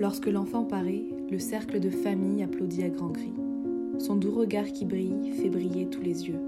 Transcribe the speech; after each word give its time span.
Lorsque 0.00 0.26
l'enfant 0.26 0.62
paraît, 0.62 1.04
le 1.28 1.38
cercle 1.40 1.80
de 1.80 1.90
famille 1.90 2.44
applaudit 2.44 2.84
à 2.84 2.88
grands 2.88 3.08
cris. 3.10 3.32
Son 3.98 4.14
doux 4.14 4.30
regard 4.30 4.66
qui 4.66 4.84
brille 4.84 5.32
fait 5.32 5.48
briller 5.48 5.86
tous 5.86 6.02
les 6.02 6.28
yeux, 6.28 6.38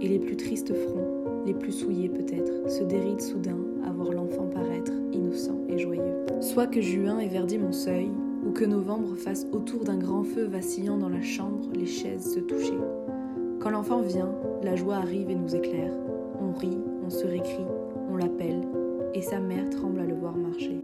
et 0.00 0.08
les 0.08 0.18
plus 0.18 0.36
tristes 0.36 0.74
fronts, 0.74 1.44
les 1.46 1.54
plus 1.54 1.70
souillés 1.70 2.08
peut-être, 2.08 2.68
se 2.68 2.82
dérident 2.82 3.20
soudain 3.20 3.58
à 3.86 3.92
voir 3.92 4.10
l'enfant 4.10 4.48
paraître 4.52 4.90
innocent 5.12 5.60
et 5.68 5.78
joyeux. 5.78 6.26
Soit 6.40 6.66
que 6.66 6.80
juin 6.80 7.20
éverdit 7.20 7.58
mon 7.58 7.70
seuil, 7.70 8.10
ou 8.44 8.50
que 8.50 8.64
novembre 8.64 9.14
fasse 9.14 9.46
autour 9.52 9.84
d'un 9.84 9.98
grand 9.98 10.24
feu 10.24 10.46
vacillant 10.46 10.98
dans 10.98 11.08
la 11.08 11.22
chambre 11.22 11.68
les 11.74 11.86
chaises 11.86 12.34
se 12.34 12.40
toucher. 12.40 12.78
Quand 13.60 13.70
l'enfant 13.70 14.00
vient, 14.00 14.34
la 14.64 14.74
joie 14.74 14.96
arrive 14.96 15.30
et 15.30 15.36
nous 15.36 15.54
éclaire. 15.54 15.92
On 16.40 16.52
rit, 16.52 16.78
on 17.06 17.10
se 17.10 17.26
récrie, 17.26 17.66
on 18.10 18.16
l'appelle, 18.16 18.62
et 19.14 19.22
sa 19.22 19.38
mère 19.38 19.70
tremble 19.70 20.00
à 20.00 20.06
le 20.06 20.14
voir 20.14 20.36
marcher. 20.36 20.82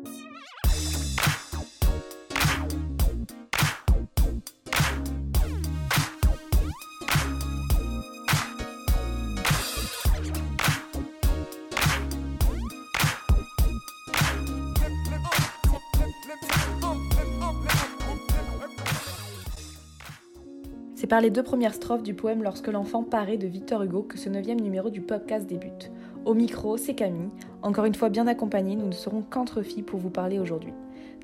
C'est 21.05 21.09
par 21.09 21.21
les 21.21 21.29
deux 21.29 21.43
premières 21.43 21.75
strophes 21.75 22.03
du 22.03 22.15
poème 22.15 22.43
Lorsque 22.43 22.69
l'enfant 22.69 23.03
paraît 23.03 23.37
de 23.37 23.47
Victor 23.47 23.83
Hugo 23.83 24.05
que 24.05 24.17
ce 24.17 24.31
neuvième 24.31 24.63
numéro 24.63 24.89
du 24.89 25.03
podcast 25.03 25.47
débute. 25.47 25.93
Au 26.25 26.33
micro, 26.33 26.79
c'est 26.79 26.95
Camille. 26.95 27.29
Encore 27.61 27.85
une 27.85 27.95
fois 27.95 28.09
bien 28.09 28.27
accompagnée, 28.27 28.75
nous 28.75 28.87
ne 28.87 28.93
serons 28.93 29.21
qu'entre 29.21 29.61
filles 29.61 29.83
pour 29.83 30.01
vous 30.01 30.09
parler 30.09 30.39
aujourd'hui. 30.39 30.73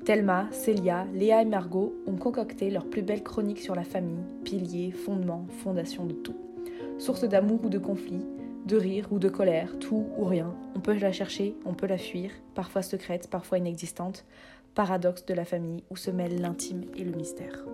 Thelma, 0.05 0.45
Célia, 0.51 1.07
Léa 1.15 1.41
et 1.41 1.45
Margot 1.45 1.95
ont 2.05 2.15
concocté 2.15 2.69
leur 2.69 2.85
plus 2.85 3.01
belle 3.01 3.23
chronique 3.23 3.59
sur 3.59 3.73
la 3.73 3.83
famille, 3.83 4.21
pilier, 4.43 4.91
fondement, 4.91 5.47
fondation 5.63 6.05
de 6.05 6.13
tout. 6.13 6.37
Source 6.99 7.23
d'amour 7.23 7.61
ou 7.63 7.69
de 7.69 7.79
conflit, 7.79 8.23
de 8.67 8.77
rire 8.77 9.07
ou 9.09 9.17
de 9.17 9.29
colère, 9.29 9.79
tout 9.79 10.05
ou 10.15 10.25
rien. 10.25 10.53
On 10.75 10.79
peut 10.79 10.93
la 10.93 11.11
chercher, 11.11 11.55
on 11.65 11.73
peut 11.73 11.87
la 11.87 11.97
fuir, 11.97 12.29
parfois 12.53 12.83
secrète, 12.83 13.31
parfois 13.31 13.57
inexistante. 13.57 14.25
Paradoxe 14.75 15.25
de 15.25 15.33
la 15.33 15.43
famille 15.43 15.83
où 15.89 15.95
se 15.95 16.11
mêlent 16.11 16.39
l'intime 16.39 16.83
et 16.95 17.03
le 17.03 17.13
mystère. 17.13 17.65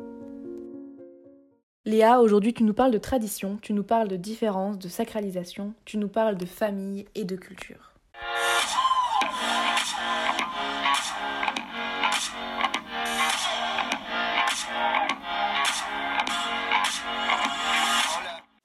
Léa, 1.87 2.19
aujourd'hui 2.19 2.53
tu 2.53 2.65
nous 2.65 2.73
parles 2.73 2.91
de 2.91 2.97
tradition, 2.97 3.57
tu 3.61 3.71
nous 3.71 3.81
parles 3.81 4.09
de 4.09 4.17
différence, 4.17 4.77
de 4.77 4.89
sacralisation, 4.89 5.73
tu 5.85 5.97
nous 5.97 6.09
parles 6.09 6.35
de 6.35 6.45
famille 6.45 7.05
et 7.15 7.23
de 7.23 7.37
culture. 7.37 7.93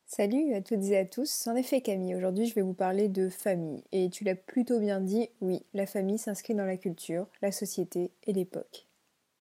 Salut 0.05 0.53
à 0.55 0.61
toutes 0.61 0.83
et 0.83 0.99
à 0.99 1.05
tous. 1.05 1.47
En 1.47 1.55
effet, 1.55 1.81
Camille, 1.81 2.17
aujourd'hui 2.17 2.47
je 2.47 2.57
vais 2.57 2.63
vous 2.63 2.75
parler 2.75 3.07
de 3.07 3.29
famille. 3.29 3.85
Et 3.93 4.11
tu 4.11 4.25
l'as 4.25 4.35
plutôt 4.35 4.81
bien 4.81 5.01
dit, 5.01 5.29
oui, 5.41 5.63
la 5.75 5.87
famille 5.87 6.19
s'inscrit 6.19 6.57
dans 6.57 6.67
la 6.67 6.77
culture, 6.77 7.29
la 7.41 7.53
société 7.53 8.11
et 8.27 8.33
l'époque. 8.33 8.89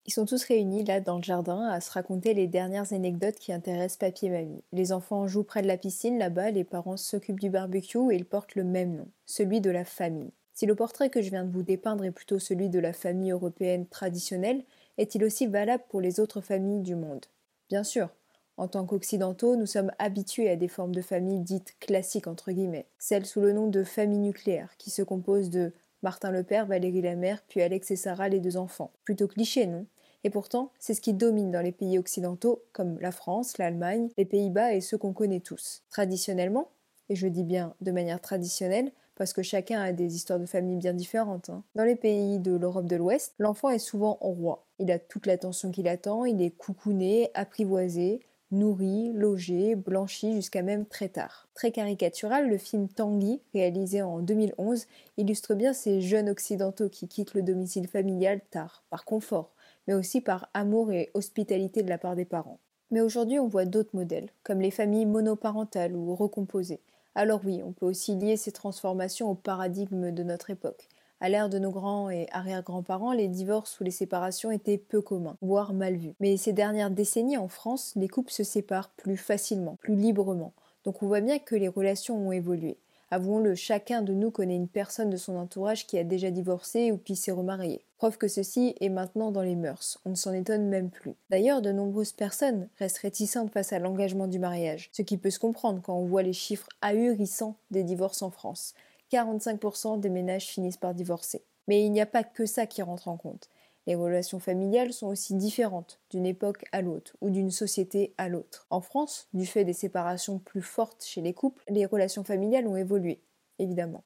Ils 0.05 0.13
sont 0.13 0.25
tous 0.27 0.43
réunis 0.43 0.83
là 0.83 0.99
dans 0.99 1.17
le 1.17 1.23
jardin 1.23 1.67
à 1.67 1.81
se 1.81 1.89
raconter 1.91 2.35
les 2.35 2.45
dernières 2.47 2.93
anecdotes 2.93 3.39
qui 3.39 3.51
intéressent 3.51 3.97
papy 3.97 4.27
et 4.27 4.29
mamie. 4.29 4.63
Les 4.71 4.91
enfants 4.91 5.27
jouent 5.27 5.43
près 5.43 5.63
de 5.63 5.67
la 5.67 5.77
piscine 5.77 6.19
là-bas, 6.19 6.51
les 6.51 6.63
parents 6.63 6.97
s'occupent 6.97 7.39
du 7.39 7.49
barbecue 7.49 8.11
et 8.11 8.15
ils 8.15 8.25
portent 8.25 8.53
le 8.53 8.63
même 8.63 8.95
nom, 8.95 9.07
celui 9.25 9.59
de 9.59 9.71
la 9.71 9.83
famille. 9.85 10.33
Si 10.53 10.67
le 10.67 10.75
portrait 10.75 11.09
que 11.09 11.23
je 11.23 11.31
viens 11.31 11.45
de 11.45 11.51
vous 11.51 11.63
dépeindre 11.63 12.03
est 12.03 12.11
plutôt 12.11 12.37
celui 12.37 12.69
de 12.69 12.77
la 12.79 12.93
famille 12.93 13.31
européenne 13.31 13.87
traditionnelle, 13.87 14.63
est-il 14.99 15.23
aussi 15.23 15.47
valable 15.47 15.85
pour 15.89 15.99
les 16.01 16.19
autres 16.19 16.41
familles 16.41 16.81
du 16.81 16.93
monde? 16.95 17.25
Bien 17.69 17.83
sûr. 17.83 18.09
En 18.57 18.67
tant 18.67 18.85
qu'occidentaux, 18.85 19.55
nous 19.55 19.65
sommes 19.65 19.91
habitués 19.97 20.49
à 20.49 20.55
des 20.55 20.67
formes 20.67 20.93
de 20.93 21.01
famille 21.01 21.39
dites 21.39 21.75
classiques 21.79 22.27
entre 22.27 22.51
guillemets, 22.51 22.87
celles 22.99 23.25
sous 23.25 23.41
le 23.41 23.51
nom 23.53 23.67
de 23.67 23.83
famille 23.83 24.19
nucléaire, 24.19 24.75
qui 24.77 24.89
se 24.91 25.01
composent 25.01 25.49
de 25.49 25.73
Martin 26.03 26.31
le 26.31 26.43
père, 26.43 26.65
Valérie 26.65 27.01
la 27.01 27.15
mère, 27.15 27.41
puis 27.47 27.61
Alex 27.61 27.91
et 27.91 27.95
Sarah 27.95 28.29
les 28.29 28.39
deux 28.39 28.57
enfants. 28.57 28.91
Plutôt 29.03 29.27
cliché, 29.27 29.67
non? 29.67 29.85
Et 30.23 30.29
pourtant, 30.29 30.71
c'est 30.79 30.93
ce 30.93 31.01
qui 31.01 31.13
domine 31.13 31.51
dans 31.51 31.61
les 31.61 31.71
pays 31.71 31.97
occidentaux 31.97 32.63
comme 32.73 32.99
la 32.99 33.11
France, 33.11 33.57
l'Allemagne, 33.57 34.09
les 34.17 34.25
Pays-Bas 34.25 34.73
et 34.73 34.81
ceux 34.81 34.97
qu'on 34.97 35.13
connaît 35.13 35.39
tous. 35.39 35.83
Traditionnellement, 35.89 36.69
et 37.09 37.15
je 37.15 37.27
dis 37.27 37.43
bien 37.43 37.73
de 37.81 37.91
manière 37.91 38.21
traditionnelle, 38.21 38.91
parce 39.15 39.33
que 39.33 39.43
chacun 39.43 39.79
a 39.81 39.91
des 39.91 40.15
histoires 40.15 40.39
de 40.39 40.45
famille 40.45 40.77
bien 40.77 40.93
différentes. 40.93 41.49
Hein. 41.49 41.63
Dans 41.75 41.83
les 41.83 41.95
pays 41.95 42.39
de 42.39 42.55
l'Europe 42.55 42.87
de 42.87 42.95
l'Ouest, 42.95 43.35
l'enfant 43.37 43.69
est 43.69 43.79
souvent 43.79 44.17
roi. 44.21 44.65
Il 44.79 44.91
a 44.91 44.97
toute 44.99 45.25
l'attention 45.25 45.71
qu'il 45.71 45.87
attend, 45.87 46.25
il 46.25 46.41
est 46.41 46.51
coucouné, 46.51 47.29
apprivoisé, 47.33 48.21
nourri, 48.51 49.11
logé, 49.13 49.75
blanchi 49.75 50.33
jusqu'à 50.33 50.61
même 50.61 50.85
très 50.85 51.09
tard. 51.09 51.47
Très 51.53 51.71
caricatural, 51.71 52.49
le 52.49 52.57
film 52.57 52.87
Tanguy, 52.87 53.41
réalisé 53.53 54.01
en 54.01 54.19
2011, 54.19 54.85
illustre 55.17 55.55
bien 55.55 55.73
ces 55.73 56.01
jeunes 56.01 56.29
occidentaux 56.29 56.89
qui 56.89 57.07
quittent 57.07 57.33
le 57.33 57.41
domicile 57.41 57.87
familial 57.87 58.41
tard, 58.49 58.83
par 58.89 59.05
confort, 59.05 59.53
mais 59.87 59.93
aussi 59.93 60.21
par 60.21 60.49
amour 60.53 60.91
et 60.91 61.09
hospitalité 61.13 61.83
de 61.83 61.89
la 61.89 61.97
part 61.97 62.15
des 62.15 62.25
parents. 62.25 62.59
Mais 62.91 63.01
aujourd'hui, 63.01 63.39
on 63.39 63.47
voit 63.47 63.65
d'autres 63.65 63.95
modèles, 63.95 64.29
comme 64.43 64.61
les 64.61 64.71
familles 64.71 65.05
monoparentales 65.05 65.95
ou 65.95 66.13
recomposées. 66.13 66.81
Alors 67.15 67.41
oui, 67.45 67.61
on 67.63 67.73
peut 67.73 67.85
aussi 67.85 68.15
lier 68.15 68.37
ces 68.37 68.51
transformations 68.51 69.29
au 69.29 69.35
paradigme 69.35 70.11
de 70.11 70.23
notre 70.23 70.49
époque. 70.49 70.87
À 71.23 71.29
l'ère 71.29 71.49
de 71.49 71.59
nos 71.59 71.69
grands 71.69 72.09
et 72.09 72.25
arrière-grands-parents, 72.31 73.11
les 73.11 73.27
divorces 73.27 73.79
ou 73.79 73.83
les 73.83 73.91
séparations 73.91 74.49
étaient 74.49 74.79
peu 74.79 75.03
communs, 75.03 75.37
voire 75.43 75.71
mal 75.71 75.95
vus. 75.95 76.15
Mais 76.19 76.35
ces 76.35 76.51
dernières 76.51 76.89
décennies 76.89 77.37
en 77.37 77.47
France, 77.47 77.93
les 77.95 78.07
couples 78.07 78.31
se 78.31 78.43
séparent 78.43 78.89
plus 78.97 79.17
facilement, 79.17 79.77
plus 79.81 79.95
librement. 79.95 80.53
Donc 80.83 81.03
on 81.03 81.07
voit 81.07 81.21
bien 81.21 81.37
que 81.37 81.55
les 81.55 81.67
relations 81.67 82.17
ont 82.27 82.31
évolué. 82.31 82.79
Avouons-le, 83.11 83.53
chacun 83.53 84.01
de 84.01 84.13
nous 84.13 84.31
connaît 84.31 84.55
une 84.55 84.67
personne 84.67 85.11
de 85.11 85.17
son 85.17 85.35
entourage 85.35 85.85
qui 85.85 85.99
a 85.99 86.03
déjà 86.03 86.31
divorcé 86.31 86.91
ou 86.91 86.97
qui 86.97 87.15
s'est 87.15 87.31
remarié. 87.31 87.85
Preuve 87.97 88.17
que 88.17 88.27
ceci 88.27 88.73
est 88.79 88.89
maintenant 88.89 89.29
dans 89.29 89.43
les 89.43 89.55
mœurs, 89.55 89.99
on 90.05 90.11
ne 90.11 90.15
s'en 90.15 90.33
étonne 90.33 90.69
même 90.69 90.89
plus. 90.89 91.13
D'ailleurs, 91.29 91.61
de 91.61 91.71
nombreuses 91.71 92.13
personnes 92.13 92.67
restent 92.79 92.97
réticentes 92.97 93.51
face 93.51 93.73
à 93.73 93.79
l'engagement 93.79 94.25
du 94.25 94.39
mariage, 94.39 94.89
ce 94.91 95.03
qui 95.03 95.17
peut 95.17 95.29
se 95.29 95.37
comprendre 95.37 95.81
quand 95.83 95.95
on 95.95 96.05
voit 96.05 96.23
les 96.23 96.33
chiffres 96.33 96.69
ahurissants 96.81 97.57
des 97.69 97.83
divorces 97.83 98.23
en 98.23 98.31
France. 98.31 98.73
45% 99.11 99.99
des 99.99 100.09
ménages 100.09 100.47
finissent 100.47 100.77
par 100.77 100.93
divorcer. 100.93 101.43
Mais 101.67 101.83
il 101.85 101.91
n'y 101.91 102.01
a 102.01 102.05
pas 102.05 102.23
que 102.23 102.45
ça 102.45 102.65
qui 102.65 102.81
rentre 102.81 103.07
en 103.07 103.17
compte. 103.17 103.49
Les 103.87 103.95
relations 103.95 104.39
familiales 104.39 104.93
sont 104.93 105.07
aussi 105.07 105.33
différentes 105.33 105.99
d'une 106.11 106.25
époque 106.25 106.65
à 106.71 106.81
l'autre 106.81 107.15
ou 107.21 107.29
d'une 107.29 107.49
société 107.49 108.13
à 108.17 108.29
l'autre. 108.29 108.67
En 108.69 108.81
France, 108.81 109.27
du 109.33 109.45
fait 109.45 109.65
des 109.65 109.73
séparations 109.73 110.37
plus 110.39 110.61
fortes 110.61 111.03
chez 111.03 111.21
les 111.21 111.33
couples, 111.33 111.63
les 111.67 111.85
relations 111.85 112.23
familiales 112.23 112.67
ont 112.67 112.75
évolué 112.75 113.23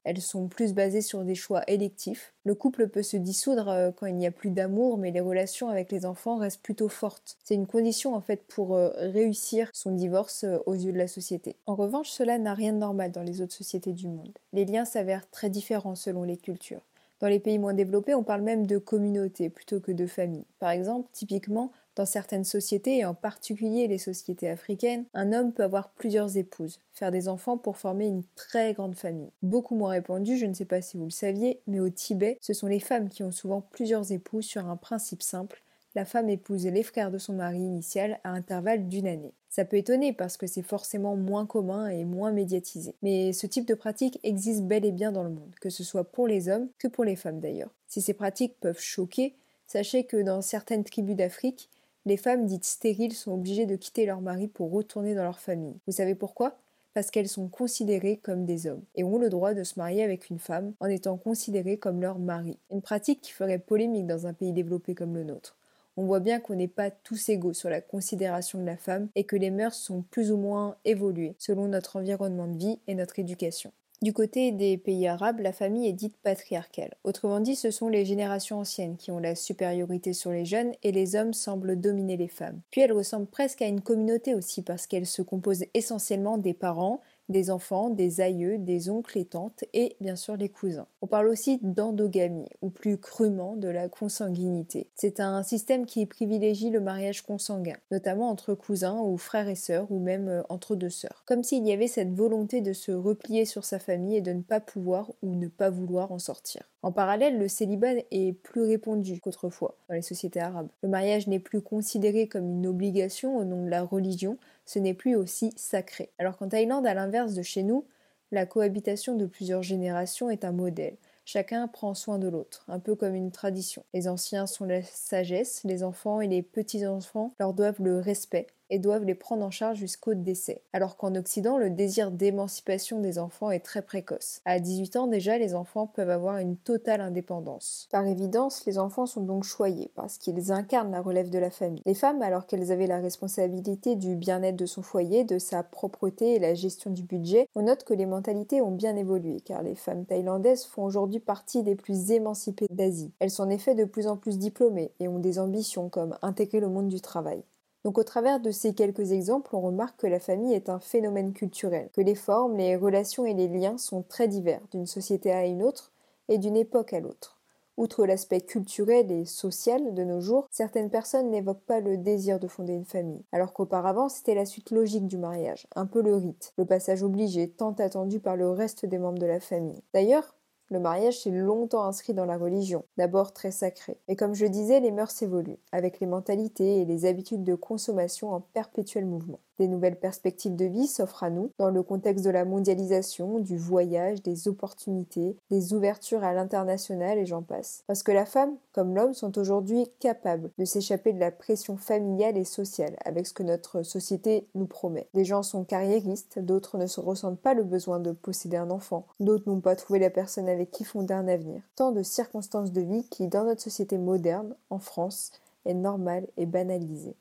Elles 0.04 0.20
sont 0.20 0.48
plus 0.48 0.74
basées 0.74 1.00
sur 1.00 1.24
des 1.24 1.34
choix 1.34 1.62
électifs. 1.66 2.34
Le 2.44 2.54
couple 2.54 2.88
peut 2.88 3.02
se 3.02 3.16
dissoudre 3.16 3.68
euh, 3.68 3.90
quand 3.90 4.06
il 4.06 4.16
n'y 4.16 4.26
a 4.26 4.30
plus 4.30 4.50
d'amour, 4.50 4.98
mais 4.98 5.10
les 5.10 5.20
relations 5.20 5.68
avec 5.68 5.90
les 5.90 6.06
enfants 6.06 6.36
restent 6.36 6.62
plutôt 6.62 6.88
fortes. 6.88 7.36
C'est 7.44 7.54
une 7.54 7.66
condition 7.66 8.14
en 8.14 8.20
fait 8.20 8.44
pour 8.46 8.74
euh, 8.74 8.90
réussir 8.96 9.70
son 9.72 9.92
divorce 9.92 10.44
euh, 10.44 10.58
aux 10.66 10.74
yeux 10.74 10.92
de 10.92 10.98
la 10.98 11.08
société. 11.08 11.56
En 11.66 11.74
revanche, 11.74 12.10
cela 12.10 12.38
n'a 12.38 12.54
rien 12.54 12.72
de 12.72 12.78
normal 12.78 13.12
dans 13.12 13.22
les 13.22 13.40
autres 13.40 13.54
sociétés 13.54 13.92
du 13.92 14.08
monde. 14.08 14.36
Les 14.52 14.64
liens 14.64 14.84
s'avèrent 14.84 15.28
très 15.30 15.50
différents 15.50 15.94
selon 15.94 16.22
les 16.22 16.36
cultures. 16.36 16.82
Dans 17.20 17.28
les 17.28 17.40
pays 17.40 17.58
moins 17.58 17.74
développés, 17.74 18.14
on 18.14 18.22
parle 18.22 18.42
même 18.42 18.66
de 18.66 18.76
communauté 18.76 19.48
plutôt 19.48 19.80
que 19.80 19.92
de 19.92 20.06
famille. 20.06 20.44
Par 20.58 20.70
exemple, 20.70 21.08
typiquement, 21.12 21.72
dans 21.96 22.06
certaines 22.06 22.44
sociétés, 22.44 22.98
et 22.98 23.04
en 23.04 23.14
particulier 23.14 23.88
les 23.88 23.98
sociétés 23.98 24.48
africaines, 24.48 25.06
un 25.14 25.32
homme 25.32 25.52
peut 25.52 25.64
avoir 25.64 25.90
plusieurs 25.90 26.36
épouses, 26.36 26.78
faire 26.92 27.10
des 27.10 27.28
enfants 27.28 27.58
pour 27.58 27.78
former 27.78 28.06
une 28.06 28.22
très 28.36 28.74
grande 28.74 28.94
famille. 28.94 29.30
Beaucoup 29.42 29.74
moins 29.74 29.90
répandu, 29.90 30.36
je 30.36 30.46
ne 30.46 30.54
sais 30.54 30.66
pas 30.66 30.82
si 30.82 30.96
vous 30.96 31.04
le 31.04 31.10
saviez, 31.10 31.60
mais 31.66 31.80
au 31.80 31.88
Tibet, 31.88 32.38
ce 32.40 32.52
sont 32.52 32.66
les 32.66 32.80
femmes 32.80 33.08
qui 33.08 33.22
ont 33.22 33.32
souvent 33.32 33.62
plusieurs 33.62 34.12
épouses 34.12 34.44
sur 34.44 34.66
un 34.66 34.76
principe 34.76 35.22
simple. 35.22 35.62
La 35.94 36.04
femme 36.04 36.28
épouse 36.28 36.66
les 36.66 36.82
frères 36.82 37.10
de 37.10 37.16
son 37.16 37.32
mari 37.32 37.60
initial 37.60 38.20
à 38.22 38.30
intervalle 38.30 38.86
d'une 38.86 39.06
année. 39.06 39.32
Ça 39.48 39.64
peut 39.64 39.78
étonner 39.78 40.12
parce 40.12 40.36
que 40.36 40.46
c'est 40.46 40.60
forcément 40.60 41.16
moins 41.16 41.46
commun 41.46 41.88
et 41.88 42.04
moins 42.04 42.30
médiatisé. 42.30 42.94
Mais 43.00 43.32
ce 43.32 43.46
type 43.46 43.66
de 43.66 43.72
pratique 43.72 44.20
existe 44.22 44.64
bel 44.64 44.84
et 44.84 44.92
bien 44.92 45.12
dans 45.12 45.22
le 45.22 45.30
monde, 45.30 45.54
que 45.62 45.70
ce 45.70 45.82
soit 45.82 46.04
pour 46.04 46.28
les 46.28 46.50
hommes 46.50 46.68
que 46.78 46.88
pour 46.88 47.04
les 47.04 47.16
femmes 47.16 47.40
d'ailleurs. 47.40 47.70
Si 47.88 48.02
ces 48.02 48.12
pratiques 48.12 48.60
peuvent 48.60 48.78
choquer, 48.78 49.34
sachez 49.66 50.04
que 50.04 50.18
dans 50.18 50.42
certaines 50.42 50.84
tribus 50.84 51.16
d'Afrique, 51.16 51.70
les 52.06 52.16
femmes 52.16 52.46
dites 52.46 52.64
stériles 52.64 53.14
sont 53.14 53.32
obligées 53.32 53.66
de 53.66 53.74
quitter 53.74 54.06
leur 54.06 54.20
mari 54.20 54.46
pour 54.46 54.70
retourner 54.70 55.16
dans 55.16 55.24
leur 55.24 55.40
famille. 55.40 55.74
Vous 55.86 55.92
savez 55.92 56.14
pourquoi? 56.14 56.56
Parce 56.94 57.10
qu'elles 57.10 57.28
sont 57.28 57.48
considérées 57.48 58.20
comme 58.22 58.46
des 58.46 58.68
hommes 58.68 58.84
et 58.94 59.02
ont 59.02 59.18
le 59.18 59.28
droit 59.28 59.54
de 59.54 59.64
se 59.64 59.78
marier 59.78 60.04
avec 60.04 60.30
une 60.30 60.38
femme 60.38 60.72
en 60.78 60.86
étant 60.86 61.16
considérées 61.16 61.78
comme 61.78 62.00
leur 62.00 62.20
mari. 62.20 62.58
Une 62.70 62.80
pratique 62.80 63.20
qui 63.20 63.32
ferait 63.32 63.58
polémique 63.58 64.06
dans 64.06 64.28
un 64.28 64.32
pays 64.32 64.52
développé 64.52 64.94
comme 64.94 65.14
le 65.14 65.24
nôtre. 65.24 65.56
On 65.96 66.04
voit 66.04 66.20
bien 66.20 66.38
qu'on 66.38 66.54
n'est 66.54 66.68
pas 66.68 66.90
tous 66.90 67.28
égaux 67.28 67.54
sur 67.54 67.70
la 67.70 67.80
considération 67.80 68.60
de 68.60 68.66
la 68.66 68.76
femme 68.76 69.08
et 69.16 69.24
que 69.24 69.36
les 69.36 69.50
mœurs 69.50 69.74
sont 69.74 70.02
plus 70.02 70.30
ou 70.30 70.36
moins 70.36 70.76
évoluées 70.84 71.34
selon 71.38 71.66
notre 71.66 71.96
environnement 71.96 72.46
de 72.46 72.56
vie 72.56 72.78
et 72.86 72.94
notre 72.94 73.18
éducation. 73.18 73.72
Du 74.02 74.12
côté 74.12 74.52
des 74.52 74.76
pays 74.76 75.08
arabes, 75.08 75.40
la 75.40 75.54
famille 75.54 75.88
est 75.88 75.94
dite 75.94 76.18
patriarcale. 76.18 76.94
Autrement 77.02 77.40
dit, 77.40 77.56
ce 77.56 77.70
sont 77.70 77.88
les 77.88 78.04
générations 78.04 78.58
anciennes 78.58 78.98
qui 78.98 79.10
ont 79.10 79.18
la 79.18 79.34
supériorité 79.34 80.12
sur 80.12 80.30
les 80.30 80.44
jeunes 80.44 80.72
et 80.82 80.92
les 80.92 81.16
hommes 81.16 81.32
semblent 81.32 81.80
dominer 81.80 82.18
les 82.18 82.28
femmes. 82.28 82.60
Puis 82.70 82.82
elle 82.82 82.92
ressemble 82.92 83.26
presque 83.26 83.62
à 83.62 83.66
une 83.66 83.80
communauté 83.80 84.34
aussi 84.34 84.60
parce 84.60 84.86
qu'elle 84.86 85.06
se 85.06 85.22
compose 85.22 85.64
essentiellement 85.72 86.36
des 86.36 86.52
parents, 86.52 87.00
des 87.28 87.50
enfants, 87.50 87.90
des 87.90 88.20
aïeux, 88.20 88.58
des 88.58 88.90
oncles 88.90 89.18
et 89.18 89.24
tantes 89.24 89.64
et 89.72 89.96
bien 90.00 90.16
sûr 90.16 90.36
les 90.36 90.48
cousins. 90.48 90.86
On 91.02 91.06
parle 91.06 91.28
aussi 91.28 91.58
d'endogamie 91.62 92.48
ou 92.62 92.70
plus 92.70 92.98
crûment 92.98 93.56
de 93.56 93.68
la 93.68 93.88
consanguinité. 93.88 94.88
C'est 94.94 95.20
un 95.20 95.42
système 95.42 95.86
qui 95.86 96.06
privilégie 96.06 96.70
le 96.70 96.80
mariage 96.80 97.22
consanguin, 97.22 97.76
notamment 97.90 98.30
entre 98.30 98.54
cousins 98.54 99.00
ou 99.00 99.16
frères 99.16 99.48
et 99.48 99.54
sœurs 99.54 99.90
ou 99.90 99.98
même 99.98 100.28
euh, 100.28 100.42
entre 100.48 100.76
deux 100.76 100.90
sœurs. 100.90 101.24
Comme 101.26 101.42
s'il 101.42 101.66
y 101.66 101.72
avait 101.72 101.86
cette 101.86 102.12
volonté 102.12 102.60
de 102.60 102.72
se 102.72 102.92
replier 102.92 103.44
sur 103.44 103.64
sa 103.64 103.78
famille 103.78 104.16
et 104.16 104.20
de 104.20 104.32
ne 104.32 104.42
pas 104.42 104.60
pouvoir 104.60 105.10
ou 105.22 105.34
ne 105.34 105.48
pas 105.48 105.70
vouloir 105.70 106.12
en 106.12 106.18
sortir. 106.18 106.62
En 106.82 106.92
parallèle, 106.92 107.38
le 107.38 107.48
célibat 107.48 107.94
est 108.12 108.32
plus 108.32 108.62
répandu 108.62 109.20
qu'autrefois 109.20 109.76
dans 109.88 109.94
les 109.94 110.02
sociétés 110.02 110.40
arabes. 110.40 110.68
Le 110.82 110.88
mariage 110.88 111.26
n'est 111.26 111.40
plus 111.40 111.60
considéré 111.60 112.28
comme 112.28 112.48
une 112.48 112.66
obligation 112.66 113.36
au 113.36 113.44
nom 113.44 113.64
de 113.64 113.68
la 113.68 113.82
religion, 113.82 114.38
ce 114.66 114.78
n'est 114.78 114.94
plus 114.94 115.16
aussi 115.16 115.52
sacré. 115.56 116.10
Alors 116.18 116.36
qu'en 116.36 116.48
Thaïlande, 116.48 116.86
à 116.86 116.94
l'inverse 116.94 117.34
de 117.34 117.42
chez 117.42 117.62
nous, 117.62 117.86
la 118.32 118.44
cohabitation 118.44 119.14
de 119.14 119.26
plusieurs 119.26 119.62
générations 119.62 120.30
est 120.30 120.44
un 120.44 120.52
modèle. 120.52 120.96
Chacun 121.24 121.66
prend 121.68 121.94
soin 121.94 122.18
de 122.18 122.28
l'autre, 122.28 122.64
un 122.68 122.78
peu 122.78 122.94
comme 122.94 123.14
une 123.14 123.32
tradition. 123.32 123.84
Les 123.94 124.08
anciens 124.08 124.46
sont 124.46 124.64
la 124.64 124.82
sagesse, 124.82 125.62
les 125.64 125.82
enfants 125.82 126.20
et 126.20 126.28
les 126.28 126.42
petits-enfants 126.42 127.34
leur 127.40 127.52
doivent 127.52 127.82
le 127.82 127.98
respect, 127.98 128.46
et 128.70 128.78
doivent 128.78 129.04
les 129.04 129.14
prendre 129.14 129.44
en 129.44 129.50
charge 129.50 129.78
jusqu'au 129.78 130.14
décès. 130.14 130.62
Alors 130.72 130.96
qu'en 130.96 131.14
Occident, 131.14 131.58
le 131.58 131.70
désir 131.70 132.10
d'émancipation 132.10 133.00
des 133.00 133.18
enfants 133.18 133.50
est 133.50 133.64
très 133.64 133.82
précoce. 133.82 134.40
À 134.44 134.60
18 134.60 134.96
ans 134.96 135.06
déjà, 135.06 135.38
les 135.38 135.54
enfants 135.54 135.86
peuvent 135.86 136.10
avoir 136.10 136.38
une 136.38 136.56
totale 136.56 137.00
indépendance. 137.00 137.88
Par 137.90 138.06
évidence, 138.06 138.64
les 138.66 138.78
enfants 138.78 139.06
sont 139.06 139.22
donc 139.22 139.44
choyés 139.44 139.90
parce 139.94 140.18
qu'ils 140.18 140.52
incarnent 140.52 140.92
la 140.92 141.00
relève 141.00 141.30
de 141.30 141.38
la 141.38 141.50
famille. 141.50 141.82
Les 141.86 141.94
femmes, 141.94 142.22
alors 142.22 142.46
qu'elles 142.46 142.72
avaient 142.72 142.86
la 142.86 142.98
responsabilité 142.98 143.96
du 143.96 144.16
bien-être 144.16 144.56
de 144.56 144.66
son 144.66 144.82
foyer, 144.82 145.24
de 145.24 145.38
sa 145.38 145.62
propreté 145.62 146.34
et 146.34 146.38
la 146.38 146.54
gestion 146.54 146.90
du 146.90 147.02
budget, 147.02 147.48
on 147.54 147.62
note 147.62 147.84
que 147.84 147.94
les 147.94 148.06
mentalités 148.06 148.60
ont 148.60 148.70
bien 148.70 148.96
évolué 148.96 149.40
car 149.40 149.62
les 149.62 149.74
femmes 149.74 150.04
thaïlandaises 150.04 150.64
font 150.64 150.84
aujourd'hui 150.84 151.20
partie 151.20 151.62
des 151.62 151.74
plus 151.74 152.10
émancipées 152.10 152.68
d'Asie. 152.70 153.12
Elles 153.18 153.30
sont 153.30 153.44
en 153.44 153.50
effet 153.50 153.74
de 153.74 153.84
plus 153.84 154.06
en 154.08 154.16
plus 154.16 154.38
diplômées 154.38 154.92
et 155.00 155.08
ont 155.08 155.18
des 155.18 155.38
ambitions 155.38 155.88
comme 155.88 156.16
intégrer 156.22 156.60
le 156.60 156.68
monde 156.68 156.88
du 156.88 157.00
travail. 157.00 157.42
Donc 157.86 157.98
au 157.98 158.02
travers 158.02 158.40
de 158.40 158.50
ces 158.50 158.74
quelques 158.74 159.12
exemples, 159.12 159.54
on 159.54 159.60
remarque 159.60 160.00
que 160.00 160.08
la 160.08 160.18
famille 160.18 160.54
est 160.54 160.68
un 160.68 160.80
phénomène 160.80 161.32
culturel, 161.32 161.88
que 161.92 162.00
les 162.00 162.16
formes, 162.16 162.56
les 162.56 162.74
relations 162.74 163.24
et 163.24 163.32
les 163.32 163.46
liens 163.46 163.78
sont 163.78 164.02
très 164.02 164.26
divers 164.26 164.60
d'une 164.72 164.86
société 164.86 165.30
à 165.30 165.46
une 165.46 165.62
autre 165.62 165.92
et 166.28 166.38
d'une 166.38 166.56
époque 166.56 166.92
à 166.92 166.98
l'autre. 166.98 167.38
Outre 167.76 168.04
l'aspect 168.04 168.40
culturel 168.40 169.12
et 169.12 169.24
social 169.24 169.94
de 169.94 170.02
nos 170.02 170.20
jours, 170.20 170.48
certaines 170.50 170.90
personnes 170.90 171.30
n'évoquent 171.30 171.64
pas 171.64 171.78
le 171.78 171.96
désir 171.96 172.40
de 172.40 172.48
fonder 172.48 172.72
une 172.72 172.84
famille, 172.84 173.22
alors 173.30 173.52
qu'auparavant 173.52 174.08
c'était 174.08 174.34
la 174.34 174.46
suite 174.46 174.72
logique 174.72 175.06
du 175.06 175.16
mariage, 175.16 175.68
un 175.76 175.86
peu 175.86 176.02
le 176.02 176.16
rite, 176.16 176.54
le 176.58 176.64
passage 176.64 177.04
obligé 177.04 177.48
tant 177.48 177.70
attendu 177.74 178.18
par 178.18 178.34
le 178.34 178.50
reste 178.50 178.84
des 178.84 178.98
membres 178.98 179.20
de 179.20 179.26
la 179.26 179.38
famille. 179.38 179.80
D'ailleurs, 179.94 180.34
le 180.70 180.80
mariage 180.80 181.20
s'est 181.20 181.30
longtemps 181.30 181.84
inscrit 181.84 182.14
dans 182.14 182.24
la 182.24 182.38
religion, 182.38 182.84
d'abord 182.96 183.32
très 183.32 183.50
sacré. 183.50 183.98
Et 184.08 184.16
comme 184.16 184.34
je 184.34 184.46
disais, 184.46 184.80
les 184.80 184.90
mœurs 184.90 185.22
évoluent, 185.22 185.58
avec 185.72 186.00
les 186.00 186.06
mentalités 186.06 186.80
et 186.80 186.84
les 186.84 187.06
habitudes 187.06 187.44
de 187.44 187.54
consommation 187.54 188.32
en 188.32 188.40
perpétuel 188.40 189.06
mouvement. 189.06 189.40
Des 189.58 189.68
nouvelles 189.68 189.98
perspectives 189.98 190.54
de 190.54 190.66
vie 190.66 190.86
s'offrent 190.86 191.24
à 191.24 191.30
nous 191.30 191.50
dans 191.58 191.70
le 191.70 191.82
contexte 191.82 192.24
de 192.24 192.30
la 192.30 192.44
mondialisation, 192.44 193.38
du 193.38 193.56
voyage, 193.56 194.22
des 194.22 194.48
opportunités, 194.48 195.36
des 195.50 195.72
ouvertures 195.72 196.24
à 196.24 196.34
l'international 196.34 197.18
et 197.18 197.24
j'en 197.24 197.42
passe. 197.42 197.82
Parce 197.86 198.02
que 198.02 198.12
la 198.12 198.26
femme, 198.26 198.56
comme 198.72 198.94
l'homme, 198.94 199.14
sont 199.14 199.38
aujourd'hui 199.38 199.86
capables 199.98 200.50
de 200.58 200.64
s'échapper 200.66 201.14
de 201.14 201.20
la 201.20 201.30
pression 201.30 201.78
familiale 201.78 202.36
et 202.36 202.44
sociale 202.44 202.96
avec 203.04 203.26
ce 203.26 203.32
que 203.32 203.42
notre 203.42 203.82
société 203.82 204.46
nous 204.54 204.66
promet. 204.66 205.08
Des 205.14 205.24
gens 205.24 205.42
sont 205.42 205.64
carriéristes, 205.64 206.38
d'autres 206.38 206.76
ne 206.76 206.86
se 206.86 207.00
ressentent 207.00 207.40
pas 207.40 207.54
le 207.54 207.64
besoin 207.64 207.98
de 207.98 208.12
posséder 208.12 208.58
un 208.58 208.70
enfant, 208.70 209.06
d'autres 209.20 209.48
n'ont 209.48 209.60
pas 209.60 209.76
trouvé 209.76 209.98
la 209.98 210.10
personne 210.10 210.48
avec 210.56 210.70
qui 210.70 210.84
fonder 210.84 211.14
un 211.14 211.28
avenir. 211.28 211.62
Tant 211.76 211.92
de 211.92 212.02
circonstances 212.02 212.72
de 212.72 212.80
vie 212.80 213.06
qui, 213.10 213.28
dans 213.28 213.44
notre 213.44 213.62
société 213.62 213.98
moderne, 213.98 214.56
en 214.70 214.78
France, 214.78 215.30
est 215.66 215.74
normale 215.74 216.26
et 216.36 216.46
banalisée. 216.46 217.14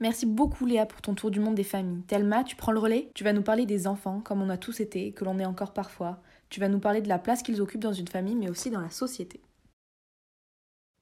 Merci 0.00 0.26
beaucoup 0.26 0.66
Léa 0.66 0.86
pour 0.86 1.00
ton 1.00 1.14
tour 1.14 1.30
du 1.30 1.40
monde 1.40 1.56
des 1.56 1.64
familles. 1.64 2.02
Thelma, 2.06 2.44
tu 2.44 2.54
prends 2.54 2.70
le 2.72 2.78
relais? 2.78 3.10
Tu 3.14 3.24
vas 3.24 3.32
nous 3.32 3.42
parler 3.42 3.66
des 3.66 3.86
enfants, 3.86 4.20
comme 4.20 4.42
on 4.42 4.50
a 4.50 4.58
tous 4.58 4.80
été, 4.80 5.12
que 5.12 5.24
l'on 5.24 5.38
est 5.40 5.46
encore 5.46 5.72
parfois. 5.72 6.20
Tu 6.50 6.60
vas 6.60 6.68
nous 6.68 6.78
parler 6.78 7.00
de 7.00 7.08
la 7.08 7.18
place 7.18 7.42
qu'ils 7.42 7.60
occupent 7.60 7.82
dans 7.82 7.92
une 7.92 8.06
famille, 8.06 8.36
mais 8.36 8.50
aussi 8.50 8.70
dans 8.70 8.80
la 8.80 8.90
société. 8.90 9.40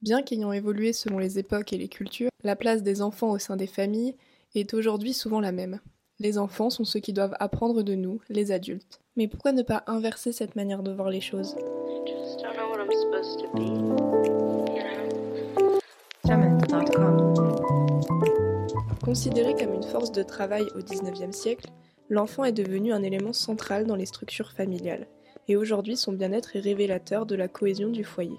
Bien 0.01 0.23
qu'ayant 0.23 0.53
évolué 0.53 0.93
selon 0.93 1.19
les 1.19 1.39
époques 1.39 1.73
et 1.73 1.79
les 1.79 1.89
cultures, 1.89 2.31
la 2.45 2.57
place 2.57 2.83
des 2.83 3.03
enfants 3.03 3.31
au 3.31 3.39
sein 3.39 3.57
des 3.57 3.67
familles 3.67 4.15
est 4.55 4.73
aujourd'hui 4.73 5.13
souvent 5.13 5.41
la 5.41 5.53
même. 5.53 5.81
Les 6.19 6.39
enfants 6.39 6.71
sont 6.71 6.85
ceux 6.85 7.01
qui 7.01 7.13
doivent 7.13 7.37
apprendre 7.41 7.83
de 7.83 7.95
nous, 7.95 8.23
les 8.31 8.51
adultes. 8.51 9.03
Mais 9.17 9.29
pourquoi 9.29 9.53
ne 9.53 9.61
pas 9.61 9.85
inverser 9.87 10.33
cette 10.33 10.57
manière 10.57 10.83
de 10.83 10.91
voir 10.91 11.11
les 11.11 11.21
choses? 11.21 11.55
Considéré 19.05 19.55
comme 19.55 19.75
une 19.75 19.83
force 19.83 20.11
de 20.11 20.23
travail 20.23 20.65
au 20.75 20.79
XIXe 20.79 21.37
siècle, 21.37 21.69
l'enfant 22.09 22.45
est 22.45 22.53
devenu 22.53 22.95
un 22.95 23.03
élément 23.03 23.35
central 23.35 23.87
dans 23.87 23.97
les 23.97 24.07
structures 24.07 24.53
familiales, 24.53 25.09
et 25.49 25.57
aujourd'hui 25.57 25.99
son 25.99 26.15
bien-être 26.15 26.57
est 26.57 26.61
révélateur 26.61 27.27
de 27.27 27.35
la 27.35 27.49
cohésion 27.49 27.91
du 27.91 28.05
foyer. 28.05 28.39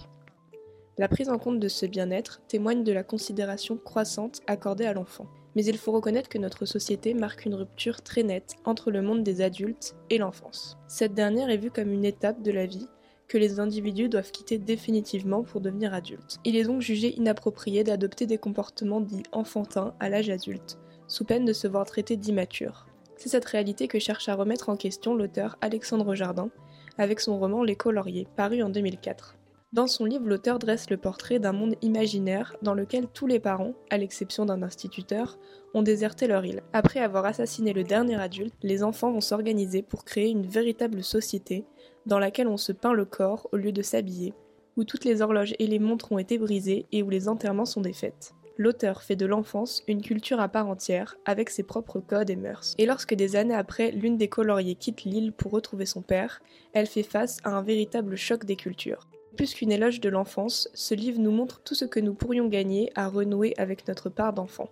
La 0.97 1.07
prise 1.07 1.29
en 1.29 1.37
compte 1.37 1.59
de 1.59 1.67
ce 1.67 1.85
bien-être 1.85 2.41
témoigne 2.47 2.83
de 2.83 2.91
la 2.91 3.03
considération 3.03 3.77
croissante 3.77 4.41
accordée 4.47 4.87
à 4.87 4.93
l'enfant. 4.93 5.27
Mais 5.57 5.65
il 5.65 5.79
faut 5.79 5.91
reconnaître 5.91 6.29
que 6.29 6.37
notre 6.37 6.67
société 6.67 7.15
marque 7.15 7.45
une 7.45 7.55
rupture 7.55 8.03
très 8.03 8.21
nette 8.21 8.53
entre 8.63 8.91
le 8.91 9.01
monde 9.01 9.23
des 9.23 9.41
adultes 9.41 9.95
et 10.11 10.19
l'enfance. 10.19 10.77
Cette 10.87 11.15
dernière 11.15 11.49
est 11.49 11.57
vue 11.57 11.71
comme 11.71 11.91
une 11.91 12.05
étape 12.05 12.43
de 12.43 12.51
la 12.51 12.67
vie 12.67 12.85
que 13.27 13.39
les 13.39 13.59
individus 13.59 14.07
doivent 14.07 14.29
quitter 14.29 14.59
définitivement 14.59 15.41
pour 15.41 15.59
devenir 15.59 15.95
adultes. 15.95 16.37
Il 16.45 16.55
est 16.55 16.65
donc 16.65 16.81
jugé 16.81 17.15
inapproprié 17.15 17.83
d'adopter 17.83 18.27
des 18.27 18.37
comportements 18.37 19.01
dits 19.01 19.23
enfantins 19.31 19.95
à 19.99 20.09
l'âge 20.09 20.29
adulte, 20.29 20.77
sous 21.07 21.25
peine 21.25 21.45
de 21.45 21.53
se 21.53 21.67
voir 21.67 21.87
traité 21.87 22.17
d'immature. 22.17 22.85
C'est 23.15 23.29
cette 23.29 23.45
réalité 23.45 23.87
que 23.87 23.97
cherche 23.97 24.29
à 24.29 24.35
remettre 24.35 24.69
en 24.69 24.77
question 24.77 25.15
l'auteur 25.15 25.57
Alexandre 25.61 26.13
Jardin 26.13 26.51
avec 26.99 27.19
son 27.19 27.39
roman 27.39 27.63
Les 27.63 27.75
Coloriers, 27.75 28.27
paru 28.35 28.61
en 28.61 28.69
2004. 28.69 29.36
Dans 29.73 29.87
son 29.87 30.05
livre, 30.05 30.25
l'auteur 30.25 30.59
dresse 30.59 30.89
le 30.89 30.95
portrait 30.95 31.39
d'un 31.39 31.51
monde 31.51 31.75
imaginaire 31.81 32.55
dans 32.61 32.73
lequel 32.73 33.05
tous 33.07 33.27
les 33.27 33.39
parents, 33.39 33.73
à 33.89 33.97
l'exception 33.97 34.45
d'un 34.45 34.63
instituteur, 34.63 35.37
ont 35.73 35.81
déserté 35.81 36.25
leur 36.25 36.45
île. 36.45 36.63
Après 36.71 37.01
avoir 37.01 37.25
assassiné 37.25 37.73
le 37.73 37.83
dernier 37.83 38.15
adulte, 38.15 38.53
les 38.63 38.81
enfants 38.81 39.11
vont 39.11 39.19
s'organiser 39.19 39.81
pour 39.81 40.05
créer 40.05 40.29
une 40.29 40.47
véritable 40.47 41.03
société 41.03 41.65
dans 42.05 42.17
laquelle 42.17 42.47
on 42.47 42.55
se 42.55 42.71
peint 42.71 42.93
le 42.93 43.03
corps 43.03 43.49
au 43.51 43.57
lieu 43.57 43.73
de 43.73 43.81
s'habiller, 43.81 44.33
où 44.77 44.85
toutes 44.85 45.03
les 45.03 45.21
horloges 45.21 45.53
et 45.59 45.67
les 45.67 45.79
montres 45.79 46.13
ont 46.13 46.17
été 46.17 46.37
brisées 46.37 46.85
et 46.93 47.03
où 47.03 47.09
les 47.09 47.27
enterrements 47.27 47.65
sont 47.65 47.81
défaits. 47.81 48.33
L'auteur 48.55 49.03
fait 49.03 49.17
de 49.17 49.25
l'enfance 49.25 49.83
une 49.89 50.01
culture 50.01 50.39
à 50.39 50.47
part 50.47 50.69
entière, 50.69 51.17
avec 51.25 51.49
ses 51.49 51.63
propres 51.63 51.99
codes 51.99 52.29
et 52.29 52.37
mœurs. 52.37 52.73
Et 52.77 52.85
lorsque 52.85 53.13
des 53.13 53.35
années 53.35 53.53
après, 53.53 53.91
l'une 53.91 54.17
des 54.17 54.29
coloriers 54.29 54.75
quitte 54.75 55.03
l'île 55.03 55.33
pour 55.33 55.51
retrouver 55.51 55.85
son 55.85 56.01
père, 56.01 56.41
elle 56.71 56.87
fait 56.87 57.03
face 57.03 57.39
à 57.43 57.49
un 57.49 57.61
véritable 57.61 58.15
choc 58.15 58.45
des 58.45 58.55
cultures. 58.55 59.07
Plus 59.37 59.53
qu'une 59.53 59.71
éloge 59.71 60.01
de 60.01 60.09
l'enfance, 60.09 60.67
ce 60.73 60.95
livre 60.95 61.19
nous 61.19 61.29
montre 61.29 61.61
tout 61.61 61.75
ce 61.75 61.85
que 61.85 61.99
nous 61.99 62.15
pourrions 62.15 62.47
gagner 62.47 62.91
à 62.95 63.07
renouer 63.07 63.53
avec 63.59 63.87
notre 63.87 64.09
part 64.09 64.33
d'enfant. 64.33 64.67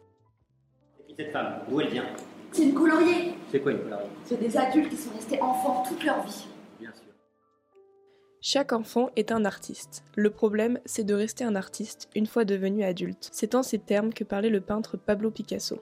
Et 1.07 1.13
cette 1.15 1.31
femme, 1.31 1.60
d'où 1.69 1.81
elle 1.81 1.89
vient? 1.89 2.07
C'est 2.51 2.63
une 2.63 2.74
colorier. 2.74 3.36
C'est 3.51 3.60
quoi 3.60 3.74
une 3.74 3.84
colorier 3.84 4.10
C'est 4.24 4.39
des 4.39 4.57
adultes 4.57 4.89
qui 4.89 4.98
sont 4.98 5.12
restés 5.12 5.39
enfants 5.39 5.84
toute 5.88 6.03
leur 6.03 6.25
vie. 6.25 6.48
Chaque 8.41 8.74
enfant 8.74 9.12
est 9.15 9.31
un 9.31 9.45
artiste. 9.45 10.03
Le 10.15 10.31
problème, 10.31 10.79
c'est 10.86 11.03
de 11.03 11.13
rester 11.13 11.43
un 11.43 11.55
artiste 11.55 12.10
une 12.15 12.25
fois 12.25 12.43
devenu 12.43 12.84
adulte. 12.84 13.29
C'est 13.31 13.53
en 13.53 13.62
ces 13.62 13.79
termes 13.79 14.13
que 14.13 14.24
parlait 14.24 14.50
le 14.50 14.62
peintre 14.62 14.98
Pablo 14.98 15.29
Picasso. 15.29 15.79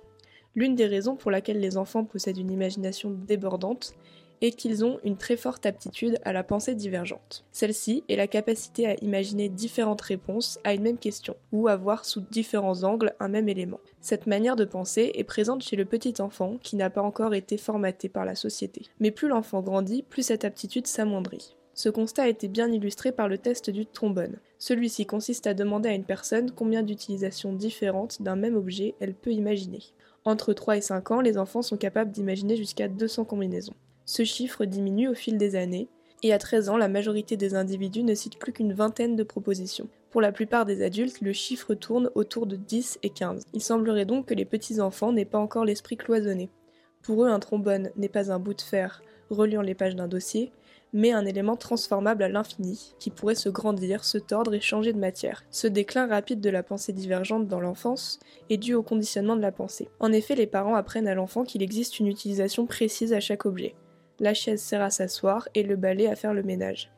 L'une 0.56 0.76
des 0.76 0.88
raisons 0.88 1.16
pour 1.16 1.32
laquelle 1.32 1.60
les 1.60 1.78
enfants 1.78 2.04
possèdent 2.04 2.38
une 2.38 2.52
imagination 2.52 3.12
débordante 3.12 3.96
est 4.44 4.52
qu'ils 4.52 4.84
ont 4.84 5.00
une 5.06 5.16
très 5.16 5.38
forte 5.38 5.66
aptitude 5.66 6.20
à 6.26 6.34
la 6.34 6.44
pensée 6.44 6.76
divergente. 6.76 7.46
Celle-ci 7.54 8.04
est 8.10 8.18
la 8.18 8.28
capacité 8.28 8.86
à 8.86 8.96
imaginer 8.96 9.48
différentes 9.48 10.02
réponses 10.02 10.60
à 10.66 10.74
une 10.74 10.82
même 10.84 10.98
question, 10.98 11.36
ou 11.54 11.70
à 11.70 11.78
voir 11.78 12.04
sous 12.04 12.20
différents 12.20 12.84
angles 12.84 13.16
un 13.22 13.30
même 13.30 13.48
élément. 13.48 13.80
Cette 14.02 14.28
manière 14.28 14.58
de 14.58 14.66
penser 14.66 15.14
est 15.16 15.24
présente 15.24 15.64
chez 15.64 15.78
le 15.78 15.86
petit 15.86 16.22
enfant 16.22 16.58
qui 16.62 16.76
n'a 16.76 16.90
pas 16.90 17.02
encore 17.02 17.34
été 17.34 17.58
formaté 17.58 18.10
par 18.10 18.26
la 18.26 18.36
société. 18.36 18.84
Mais 19.00 19.12
plus 19.12 19.30
l'enfant 19.30 19.62
grandit, 19.62 20.04
plus 20.04 20.24
cette 20.24 20.44
aptitude 20.44 20.88
s'amoindrit. 20.88 21.56
Ce 21.74 21.88
constat 21.88 22.24
a 22.24 22.28
été 22.28 22.50
bien 22.50 22.70
illustré 22.70 23.14
par 23.14 23.30
le 23.30 23.38
test 23.38 23.70
du 23.70 23.86
trombone. 23.86 24.38
Celui-ci 24.60 25.06
consiste 25.06 25.48
à 25.48 25.54
demander 25.54 25.88
à 25.88 25.94
une 25.94 26.04
personne 26.04 26.52
combien 26.52 26.84
d'utilisations 26.84 27.54
différentes 27.54 28.22
d'un 28.22 28.36
même 28.36 28.58
objet 28.58 28.94
elle 29.00 29.16
peut 29.16 29.32
imaginer. 29.32 29.80
Entre 30.26 30.54
3 30.54 30.78
et 30.78 30.82
5 30.82 31.12
ans, 31.12 31.22
les 31.22 31.38
enfants 31.38 31.62
sont 31.62 31.78
capables 31.78 32.12
d'imaginer 32.12 32.58
jusqu'à 32.58 32.90
200 32.90 33.26
combinaisons. 33.26 33.74
Ce 34.06 34.24
chiffre 34.24 34.66
diminue 34.66 35.08
au 35.08 35.14
fil 35.14 35.38
des 35.38 35.56
années, 35.56 35.88
et 36.24 36.34
à 36.34 36.38
13 36.38 36.70
ans, 36.70 36.78
la 36.78 36.88
majorité 36.88 37.38
des 37.38 37.56
individus 37.56 38.04
ne 38.04 38.16
citent 38.16 38.40
plus 38.40 38.54
qu'une 38.54 38.74
vingtaine 38.74 39.16
de 39.16 39.24
propositions. 39.24 39.90
Pour 40.10 40.22
la 40.22 40.32
plupart 40.32 40.66
des 40.66 40.84
adultes, 40.84 41.22
le 41.22 41.34
chiffre 41.34 41.74
tourne 41.74 42.10
autour 42.16 42.46
de 42.46 42.56
10 42.56 43.00
et 43.04 43.10
15. 43.10 43.44
Il 43.54 43.62
semblerait 43.62 44.06
donc 44.06 44.28
que 44.28 44.34
les 44.34 44.46
petits-enfants 44.46 45.12
n'aient 45.12 45.26
pas 45.26 45.40
encore 45.40 45.66
l'esprit 45.66 45.98
cloisonné. 45.98 46.50
Pour 47.02 47.26
eux, 47.26 47.28
un 47.28 47.40
trombone 47.40 47.92
n'est 47.98 48.10
pas 48.10 48.32
un 48.32 48.40
bout 48.40 48.54
de 48.54 48.62
fer 48.62 49.02
reliant 49.30 49.62
les 49.62 49.76
pages 49.76 49.96
d'un 49.96 50.08
dossier, 50.08 50.52
mais 50.94 51.12
un 51.12 51.26
élément 51.26 51.56
transformable 51.56 52.24
à 52.24 52.30
l'infini, 52.30 52.94
qui 53.00 53.10
pourrait 53.10 53.36
se 53.36 53.50
grandir, 53.50 54.06
se 54.06 54.20
tordre 54.20 54.54
et 54.54 54.62
changer 54.62 54.94
de 54.94 55.00
matière. 55.00 55.44
Ce 55.50 55.68
déclin 55.68 56.08
rapide 56.08 56.40
de 56.40 56.52
la 56.52 56.62
pensée 56.62 56.94
divergente 56.94 57.48
dans 57.48 57.60
l'enfance 57.60 58.20
est 58.50 58.58
dû 58.58 58.76
au 58.76 58.84
conditionnement 58.84 59.36
de 59.36 59.42
la 59.42 59.52
pensée. 59.52 59.90
En 60.00 60.14
effet, 60.14 60.36
les 60.36 60.48
parents 60.48 60.76
apprennent 60.76 61.08
à 61.08 61.16
l'enfant 61.16 61.44
qu'il 61.44 61.64
existe 61.64 62.00
une 62.00 62.08
utilisation 62.08 62.68
précise 62.68 63.14
à 63.14 63.20
chaque 63.20 63.46
objet. 63.46 63.74
La 64.20 64.34
chaise 64.34 64.62
sert 64.62 64.82
à 64.82 64.90
s'asseoir 64.90 65.50
et 65.56 65.64
le 65.64 65.76
balai 65.76 66.08
à 66.08 66.16
faire 66.16 66.34
le 66.34 66.44
ménage. 66.44 66.92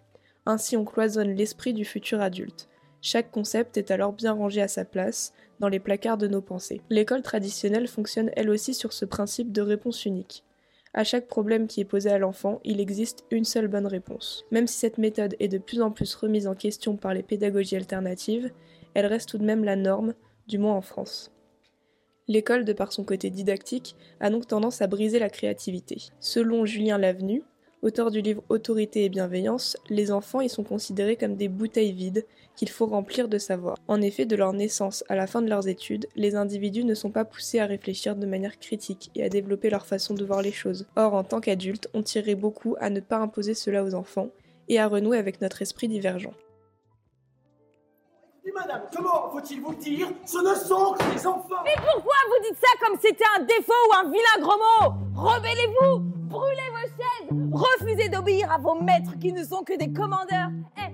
Ainsi 0.46 0.78
on 0.78 0.86
cloisonne 0.86 1.34
l'esprit 1.34 1.74
du 1.74 1.86
futur 1.86 2.22
adulte. 2.22 2.68
Chaque 3.02 3.32
concept 3.32 3.78
est 3.78 3.92
alors 3.92 4.14
bien 4.14 4.34
rangé 4.34 4.62
à 4.62 4.68
sa 4.68 4.84
place, 4.84 5.34
dans 5.60 5.70
les 5.70 5.80
placards 5.80 6.18
de 6.18 6.28
nos 6.28 6.42
pensées. 6.42 6.82
L'école 6.90 7.22
traditionnelle 7.22 7.88
fonctionne 7.88 8.32
elle 8.36 8.50
aussi 8.50 8.74
sur 8.74 8.94
ce 8.94 9.06
principe 9.06 9.52
de 9.52 9.62
réponse 9.62 10.06
unique. 10.06 10.44
À 10.94 11.04
chaque 11.04 11.28
problème 11.28 11.68
qui 11.68 11.82
est 11.82 11.86
posé 11.86 12.10
à 12.10 12.18
l'enfant, 12.18 12.62
il 12.64 12.80
existe 12.80 13.26
une 13.30 13.44
seule 13.44 13.68
bonne 13.68 13.86
réponse. 13.86 14.46
Même 14.52 14.66
si 14.66 14.78
cette 14.78 14.98
méthode 14.98 15.36
est 15.40 15.50
de 15.50 15.58
plus 15.58 15.82
en 15.82 15.92
plus 15.92 16.16
remise 16.16 16.48
en 16.48 16.56
question 16.56 16.96
par 16.96 17.14
les 17.14 17.22
pédagogies 17.22 17.76
alternatives, 17.76 18.50
elle 18.94 19.06
reste 19.06 19.30
tout 19.30 19.38
de 19.38 19.44
même 19.44 19.66
la 19.66 19.76
norme, 19.76 20.14
du 20.48 20.58
moins 20.58 20.76
en 20.76 20.82
France. 20.82 21.35
L'école, 22.27 22.65
de 22.65 22.74
par 22.74 22.91
son 22.91 23.03
côté 23.03 23.29
didactique, 23.29 23.96
a 24.20 24.32
donc 24.32 24.48
tendance 24.48 24.82
à 24.82 24.88
briser 24.88 25.20
la 25.20 25.29
créativité. 25.29 25.98
Selon 26.20 26.65
Julien 26.65 26.98
Lavenu, 26.98 27.44
auteur 27.84 28.10
du 28.10 28.22
livre 28.22 28.44
Autorité 28.50 29.05
et 29.05 29.10
bienveillance, 29.10 29.77
les 29.89 30.12
enfants 30.12 30.41
y 30.41 30.50
sont 30.50 30.63
considérés 30.63 31.17
comme 31.17 31.36
des 31.36 31.50
bouteilles 31.50 31.91
vides 31.91 32.25
qu'il 32.55 32.70
faut 32.70 32.88
remplir 32.88 33.27
de 33.27 33.38
savoir. 33.38 33.77
En 33.88 34.01
effet, 34.01 34.25
de 34.25 34.36
leur 34.36 34.53
naissance 34.53 35.03
à 35.08 35.15
la 35.15 35.27
fin 35.27 35.44
de 35.44 35.50
leurs 35.50 35.67
études, 35.67 36.08
les 36.15 36.36
individus 36.36 36.84
ne 36.84 36.96
sont 36.96 37.12
pas 37.12 37.25
poussés 37.25 37.60
à 37.60 37.67
réfléchir 37.67 38.15
de 38.15 38.25
manière 38.25 38.58
critique 38.58 39.12
et 39.13 39.24
à 39.24 39.29
développer 39.29 39.70
leur 39.70 39.86
façon 39.86 40.15
de 40.15 40.25
voir 40.25 40.41
les 40.41 40.51
choses. 40.51 40.88
Or, 40.96 41.13
en 41.13 41.24
tant 41.24 41.41
qu'adultes, 41.41 41.89
on 41.94 42.01
tirerait 42.01 42.34
beaucoup 42.34 42.75
à 42.79 42.89
ne 42.89 43.01
pas 43.01 43.17
imposer 43.17 43.53
cela 43.53 43.84
aux 43.84 43.94
enfants 43.94 44.29
et 44.67 44.79
à 44.79 44.88
renouer 44.88 45.20
avec 45.20 45.41
notre 45.41 45.62
esprit 45.62 45.88
divergent. 45.88 46.34
Madame, 48.54 48.82
comment 48.96 49.30
faut-il 49.32 49.62
vous 49.62 49.75
dire 49.75 50.08
Ce 50.25 50.38
ne 50.38 50.56
sont 50.56 50.94
que 50.94 51.14
des 51.14 51.28
enfants 51.28 51.64
Mais 51.64 51.75
pourquoi 51.75 52.16
vous 52.28 52.48
dites 52.50 52.60
ça 52.60 52.86
comme 52.86 52.98
c'était 53.02 53.24
un 53.38 53.44
défaut 53.44 53.74
ou 53.90 53.94
un 53.96 54.10
vilain 54.10 54.40
gros 54.42 54.58
mot? 54.58 54.94
Rebellez-vous 55.16 56.00
Brûlez 56.28 56.70
vos 56.72 56.88
chaises 56.88 57.52
Refusez 57.52 58.10
d'obéir 58.10 58.52
à 58.52 58.58
vos 58.58 58.75
maîtres 58.75 59.18
qui 59.20 59.32
ne 59.32 59.44
sont 59.44 59.64
que 59.64 59.78
des 59.78 59.92
commandeurs 59.92 60.50
Eh, 60.78 60.92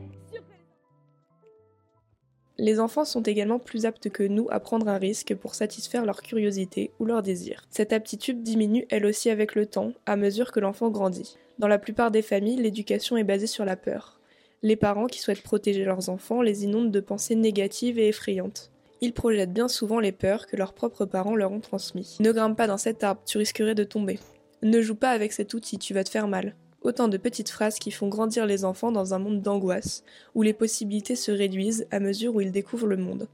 les 2.58 2.80
enfants 2.80 3.06
sont 3.06 3.24
également 3.24 3.58
plus 3.58 3.88
aptes 3.88 4.12
que 4.12 4.22
nous 4.22 4.48
à 4.52 4.60
prendre 4.60 4.88
un 4.88 5.00
risque 5.00 5.34
pour 5.34 5.56
satisfaire 5.56 6.06
leur 6.06 6.22
curiosité 6.22 6.92
ou 7.00 7.06
leur 7.06 7.24
désir. 7.24 7.66
Cette 7.72 7.92
aptitude 7.92 8.44
diminue 8.44 8.86
elle 8.92 9.08
aussi 9.08 9.32
avec 9.32 9.56
le 9.56 9.66
temps, 9.66 9.94
à 10.06 10.16
mesure 10.16 10.52
que 10.52 10.60
l'enfant 10.60 10.92
grandit. 10.92 11.38
Dans 11.58 11.68
la 11.68 11.80
plupart 11.80 12.12
des 12.12 12.22
familles, 12.22 12.62
l'éducation 12.62 13.18
est 13.18 13.24
basée 13.24 13.48
sur 13.48 13.66
la 13.66 13.76
peur. 13.76 14.21
Les 14.64 14.76
parents 14.76 15.08
qui 15.08 15.20
souhaitent 15.20 15.42
protéger 15.42 15.84
leurs 15.86 16.10
enfants 16.10 16.44
les 16.44 16.66
inondent 16.66 16.92
de 16.92 17.00
pensées 17.00 17.36
négatives 17.36 17.98
et 17.98 18.10
effrayantes. 18.10 18.72
Ils 19.02 19.14
projettent 19.14 19.54
bien 19.54 19.68
souvent 19.68 20.00
les 20.00 20.12
peurs 20.12 20.46
que 20.46 20.56
leurs 20.56 20.74
propres 20.74 21.06
parents 21.06 21.36
leur 21.36 21.52
ont 21.52 21.60
transmises. 21.60 22.20
Ne 22.20 22.32
grimpe 22.32 22.56
pas 22.56 22.68
dans 22.68 22.78
cet 22.78 23.04
arbre, 23.04 23.22
tu 23.26 23.40
risquerais 23.40 23.74
de 23.74 23.84
tomber. 23.84 24.20
Ne 24.62 24.80
joue 24.82 24.94
pas 24.94 25.10
avec 25.10 25.34
cet 25.34 25.56
outil, 25.56 25.80
tu 25.80 25.96
vas 25.96 26.04
te 26.04 26.12
faire 26.12 26.28
mal. 26.28 26.56
Autant 26.84 27.08
de 27.08 27.18
petites 27.18 27.50
phrases 27.50 27.80
qui 27.80 27.90
font 27.90 28.08
grandir 28.08 28.46
les 28.46 28.64
enfants 28.64 28.92
dans 28.92 29.16
un 29.16 29.20
monde 29.20 29.42
d'angoisse, 29.42 30.04
où 30.36 30.44
les 30.44 30.54
possibilités 30.54 31.16
se 31.16 31.32
réduisent 31.32 31.88
à 31.90 32.00
mesure 32.00 32.36
où 32.36 32.42
ils 32.42 32.52
découvrent 32.52 32.88
le 32.88 32.98
monde. 32.98 33.28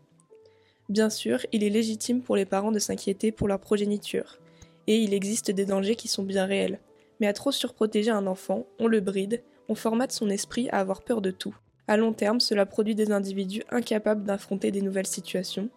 Bien 0.88 1.10
sûr, 1.10 1.46
il 1.51 1.65
est 1.65 1.69
légitime 1.69 2.22
pour 2.22 2.38
les 2.38 2.46
parents 2.46 2.72
de 2.72 2.79
s'inquiéter 2.79 3.34
pour 3.34 3.50
leur 3.50 3.60
progéniture, 3.60 4.39
et 4.88 4.98
il 4.98 5.13
existe 5.13 5.51
des 5.51 5.65
dangers 5.65 5.96
qui 5.96 6.07
sont 6.07 6.24
bien 6.24 6.46
réels. 6.46 6.79
Mais 7.19 7.27
à 7.27 7.34
trop 7.34 7.51
surprotéger 7.51 8.12
un 8.12 8.27
enfant, 8.27 8.65
on 8.79 8.88
le 8.88 9.01
bride, 9.01 9.41
on 9.69 9.75
formate 9.75 10.12
son 10.12 10.29
esprit 10.29 10.69
à 10.69 10.79
avoir 10.79 11.01
peur 11.01 11.21
de 11.21 11.31
tout. 11.31 11.55
À 11.88 11.97
long 11.97 12.13
terme, 12.13 12.39
cela 12.39 12.65
produit 12.65 12.95
des 12.95 13.12
individus 13.12 13.63
incapables 13.69 14.24
d'affronter 14.24 14.71
des 14.71 14.81
nouvelles 14.81 15.07
situations, 15.07 15.69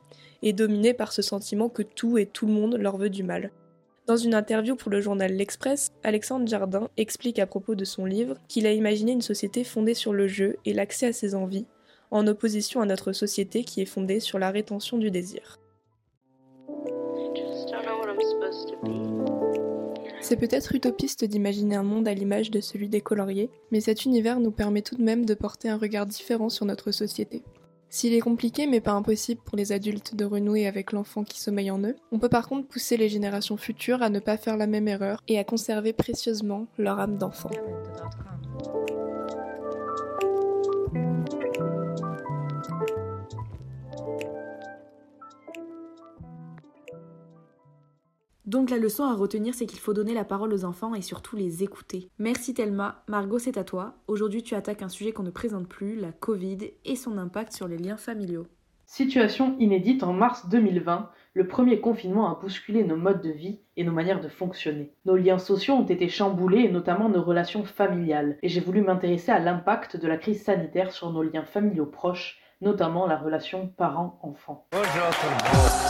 et 0.43 0.53
dominés 0.53 0.95
par 0.95 1.13
ce 1.13 1.23
sentiment 1.23 1.69
que 1.69 1.83
tout 1.83 2.19
et 2.19 2.27
tout 2.27 2.47
le 2.47 2.53
monde 2.53 2.77
leur 2.77 2.97
veut 2.97 3.11
du 3.11 3.23
mal. 3.23 3.51
Dans 4.07 4.17
une 4.17 4.35
interview 4.35 4.75
pour 4.75 4.91
le 4.91 5.01
journal 5.01 5.33
L'Express, 5.33 5.93
Alexandre 6.03 6.49
Jardin 6.49 6.89
explique 6.97 7.39
à 7.39 7.47
propos 7.47 7.75
de 7.75 7.85
son 7.85 8.05
livre 8.05 8.37
qu'il 8.49 8.67
a 8.67 8.73
imaginé 8.73 9.13
une 9.13 9.21
société 9.21 9.63
fondée 9.63 9.95
sur 9.95 10.13
le 10.13 10.27
jeu 10.27 10.57
et 10.65 10.73
l'accès 10.73 11.07
à 11.07 11.13
ses 11.13 11.35
envies, 11.35 11.67
en 12.11 12.27
opposition 12.27 12.81
à 12.81 12.87
notre 12.87 13.13
société 13.13 13.63
qui 13.63 13.81
est 13.81 13.87
fondée 13.87 14.19
sur 14.19 14.39
la 14.39 14.51
rétention 14.51 14.99
du 14.99 15.11
désir. 15.11 15.61
C'est 20.31 20.37
peut-être 20.37 20.77
utopiste 20.77 21.25
d'imaginer 21.25 21.75
un 21.75 21.83
monde 21.83 22.07
à 22.07 22.15
l'image 22.15 22.53
de 22.53 22.61
celui 22.61 22.89
des 22.89 23.01
coloriers, 23.01 23.51
mais 23.73 23.81
cet 23.81 24.05
univers 24.05 24.39
nous 24.39 24.53
permet 24.53 24.81
tout 24.81 24.95
de 24.95 25.03
même 25.03 25.27
de 25.27 25.35
porter 25.35 25.69
un 25.69 25.77
regard 25.77 26.07
différent 26.07 26.49
sur 26.49 26.67
notre 26.67 26.93
société. 26.93 27.43
S'il 27.89 28.15
est 28.15 28.21
compliqué 28.21 28.69
mais 28.69 28.81
pas 28.81 28.93
impossible 28.93 29.41
pour 29.45 29.57
les 29.57 29.73
adultes 29.73 30.15
de 30.15 30.25
renouer 30.25 30.69
avec 30.69 30.93
l'enfant 30.93 31.25
qui 31.25 31.41
sommeille 31.41 31.73
en 31.73 31.83
eux, 31.83 31.97
on 32.13 32.21
peut 32.21 32.29
par 32.29 32.49
contre 32.49 32.69
pousser 32.69 32.97
les 32.97 33.09
générations 33.09 33.57
futures 33.57 34.03
à 34.03 34.09
ne 34.09 34.21
pas 34.21 34.37
faire 34.37 34.57
la 34.57 34.69
même 34.69 34.87
erreur 34.87 35.21
et 35.27 35.37
à 35.37 35.43
conserver 35.43 35.93
précieusement 35.93 36.69
leur 36.79 37.01
âme 37.01 37.19
d'enfant. 37.19 37.51
Donc 48.51 48.71
la 48.71 48.79
leçon 48.79 49.05
à 49.05 49.15
retenir, 49.15 49.55
c'est 49.55 49.67
qu'il 49.67 49.79
faut 49.79 49.95
donner 49.95 50.13
la 50.13 50.25
parole 50.25 50.53
aux 50.53 50.65
enfants 50.65 50.97
et 50.97 51.03
surtout 51.03 51.37
les 51.37 51.63
écouter. 51.63 52.09
Merci 52.19 52.53
Thelma. 52.53 53.05
Margot, 53.07 53.39
c'est 53.39 53.57
à 53.57 53.63
toi. 53.63 53.95
Aujourd'hui, 54.09 54.43
tu 54.43 54.57
attaques 54.57 54.83
un 54.83 54.89
sujet 54.89 55.13
qu'on 55.13 55.23
ne 55.23 55.31
présente 55.31 55.69
plus, 55.69 55.95
la 55.95 56.11
Covid 56.11 56.59
et 56.85 56.97
son 56.97 57.17
impact 57.17 57.53
sur 57.53 57.69
les 57.69 57.79
liens 57.79 57.97
familiaux. 57.97 58.49
Situation 58.87 59.55
inédite 59.61 60.03
en 60.03 60.13
mars 60.13 60.49
2020, 60.49 61.11
le 61.35 61.47
premier 61.47 61.79
confinement 61.79 62.29
a 62.29 62.41
bousculé 62.41 62.83
nos 62.83 62.97
modes 62.97 63.23
de 63.23 63.31
vie 63.31 63.61
et 63.77 63.85
nos 63.85 63.93
manières 63.93 64.21
de 64.21 64.29
fonctionner. 64.29 64.91
Nos 65.05 65.15
liens 65.15 65.39
sociaux 65.39 65.75
ont 65.75 65.87
été 65.87 66.09
chamboulés 66.09 66.63
et 66.63 66.73
notamment 66.73 67.09
nos 67.09 67.23
relations 67.23 67.63
familiales. 67.63 68.37
Et 68.43 68.49
j'ai 68.49 68.61
voulu 68.61 68.81
m'intéresser 68.81 69.31
à 69.31 69.39
l'impact 69.39 69.97
de 69.97 70.09
la 70.09 70.17
crise 70.17 70.43
sanitaire 70.43 70.91
sur 70.91 71.13
nos 71.13 71.23
liens 71.23 71.45
familiaux 71.45 71.87
proches 71.87 72.40
notamment 72.61 73.07
la 73.07 73.17
relation 73.17 73.69
parent-enfant. 73.69 74.67
Bonjour 74.73 75.11
tout 75.11 75.27
le 75.27 75.33
monde. 75.33 75.81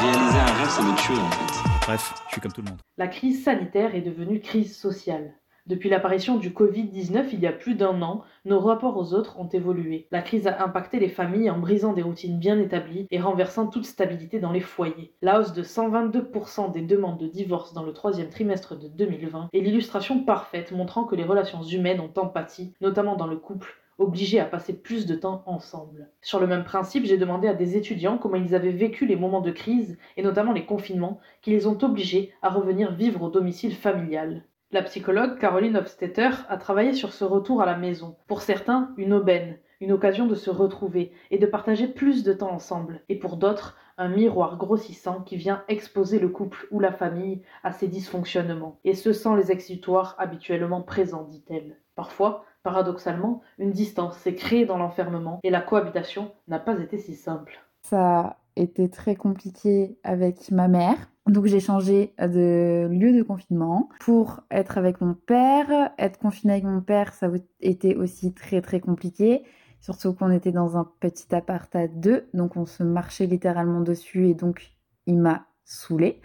Réaliser 0.00 0.38
un 0.38 0.58
rêve, 0.58 0.68
c'est 0.68 0.82
notre 0.82 1.02
chose 1.02 1.18
en 1.18 1.30
fait. 1.30 1.86
Bref, 1.86 2.14
je 2.26 2.32
suis 2.32 2.40
comme 2.40 2.52
tout 2.52 2.62
le 2.62 2.70
monde. 2.70 2.80
La 2.96 3.08
crise 3.08 3.44
sanitaire 3.44 3.94
est 3.94 4.00
devenue 4.00 4.40
crise 4.40 4.76
sociale. 4.76 5.34
Depuis 5.66 5.88
l'apparition 5.88 6.38
du 6.38 6.50
Covid-19 6.50 7.26
il 7.32 7.40
y 7.40 7.46
a 7.46 7.52
plus 7.52 7.76
d'un 7.76 8.02
an, 8.02 8.24
nos 8.44 8.58
rapports 8.58 8.96
aux 8.96 9.14
autres 9.14 9.38
ont 9.38 9.48
évolué. 9.48 10.08
La 10.10 10.20
crise 10.20 10.48
a 10.48 10.60
impacté 10.64 10.98
les 10.98 11.08
familles 11.08 11.50
en 11.50 11.58
brisant 11.58 11.92
des 11.92 12.02
routines 12.02 12.40
bien 12.40 12.58
établies 12.58 13.06
et 13.12 13.20
renversant 13.20 13.68
toute 13.68 13.84
stabilité 13.84 14.40
dans 14.40 14.50
les 14.50 14.60
foyers. 14.60 15.14
La 15.22 15.38
hausse 15.38 15.52
de 15.52 15.62
122% 15.62 16.72
des 16.72 16.82
demandes 16.82 17.20
de 17.20 17.28
divorce 17.28 17.74
dans 17.74 17.84
le 17.84 17.92
troisième 17.92 18.28
trimestre 18.28 18.76
de 18.76 18.88
2020 18.88 19.50
est 19.52 19.60
l'illustration 19.60 20.24
parfaite 20.24 20.72
montrant 20.72 21.04
que 21.04 21.14
les 21.14 21.24
relations 21.24 21.62
humaines 21.62 22.00
ont 22.00 22.12
empathie, 22.16 22.74
notamment 22.80 23.14
dans 23.14 23.28
le 23.28 23.36
couple, 23.36 23.81
obligés 24.02 24.40
à 24.40 24.44
passer 24.44 24.72
plus 24.72 25.06
de 25.06 25.14
temps 25.14 25.42
ensemble. 25.46 26.10
Sur 26.20 26.40
le 26.40 26.46
même 26.46 26.64
principe, 26.64 27.04
j'ai 27.04 27.18
demandé 27.18 27.48
à 27.48 27.54
des 27.54 27.76
étudiants 27.76 28.18
comment 28.18 28.36
ils 28.36 28.54
avaient 28.54 28.72
vécu 28.72 29.06
les 29.06 29.16
moments 29.16 29.40
de 29.40 29.50
crise, 29.50 29.98
et 30.16 30.22
notamment 30.22 30.52
les 30.52 30.66
confinements, 30.66 31.20
qui 31.40 31.50
les 31.50 31.66
ont 31.66 31.78
obligés 31.82 32.32
à 32.42 32.50
revenir 32.50 32.92
vivre 32.94 33.22
au 33.22 33.30
domicile 33.30 33.74
familial. 33.74 34.44
La 34.70 34.82
psychologue 34.82 35.38
Caroline 35.38 35.76
Hofstetter 35.76 36.30
a 36.48 36.56
travaillé 36.56 36.94
sur 36.94 37.12
ce 37.12 37.24
retour 37.24 37.60
à 37.60 37.66
la 37.66 37.76
maison. 37.76 38.16
Pour 38.26 38.40
certains, 38.40 38.92
une 38.96 39.12
aubaine, 39.12 39.58
une 39.82 39.92
occasion 39.92 40.26
de 40.26 40.34
se 40.34 40.48
retrouver 40.48 41.12
et 41.30 41.38
de 41.38 41.46
partager 41.46 41.88
plus 41.88 42.22
de 42.22 42.32
temps 42.32 42.52
ensemble, 42.52 43.02
et 43.08 43.16
pour 43.16 43.36
d'autres, 43.36 43.76
un 43.98 44.08
miroir 44.08 44.56
grossissant 44.56 45.20
qui 45.20 45.36
vient 45.36 45.62
exposer 45.68 46.18
le 46.18 46.28
couple 46.28 46.66
ou 46.70 46.80
la 46.80 46.92
famille 46.92 47.42
à 47.62 47.72
ses 47.72 47.88
dysfonctionnements, 47.88 48.78
et 48.84 48.94
ce 48.94 49.12
sans 49.12 49.34
les 49.34 49.52
exutoires 49.52 50.14
habituellement 50.18 50.80
présents, 50.80 51.24
dit-elle. 51.24 51.76
Parfois, 51.94 52.44
Paradoxalement, 52.62 53.42
une 53.58 53.72
distance 53.72 54.16
s'est 54.18 54.34
créée 54.34 54.66
dans 54.66 54.78
l'enfermement 54.78 55.40
et 55.42 55.50
la 55.50 55.60
cohabitation 55.60 56.32
n'a 56.46 56.60
pas 56.60 56.78
été 56.78 56.98
si 56.98 57.14
simple. 57.14 57.58
Ça 57.82 58.18
a 58.18 58.36
été 58.54 58.88
très 58.88 59.16
compliqué 59.16 59.98
avec 60.04 60.50
ma 60.50 60.68
mère. 60.68 60.96
Donc 61.26 61.46
j'ai 61.46 61.60
changé 61.60 62.14
de 62.18 62.88
lieu 62.90 63.12
de 63.16 63.22
confinement 63.22 63.88
pour 64.00 64.40
être 64.50 64.78
avec 64.78 65.00
mon 65.00 65.14
père. 65.14 65.92
Être 65.98 66.18
confiné 66.18 66.54
avec 66.54 66.64
mon 66.64 66.80
père, 66.80 67.14
ça 67.14 67.26
a 67.26 67.30
été 67.60 67.96
aussi 67.96 68.32
très 68.32 68.60
très 68.60 68.80
compliqué. 68.80 69.42
Surtout 69.80 70.14
qu'on 70.14 70.30
était 70.30 70.52
dans 70.52 70.76
un 70.76 70.88
petit 71.00 71.34
appart 71.34 71.74
à 71.74 71.88
deux, 71.88 72.28
donc 72.34 72.56
on 72.56 72.66
se 72.66 72.84
marchait 72.84 73.26
littéralement 73.26 73.80
dessus 73.80 74.28
et 74.28 74.34
donc 74.34 74.70
il 75.06 75.18
m'a 75.18 75.46
saoulée. 75.64 76.20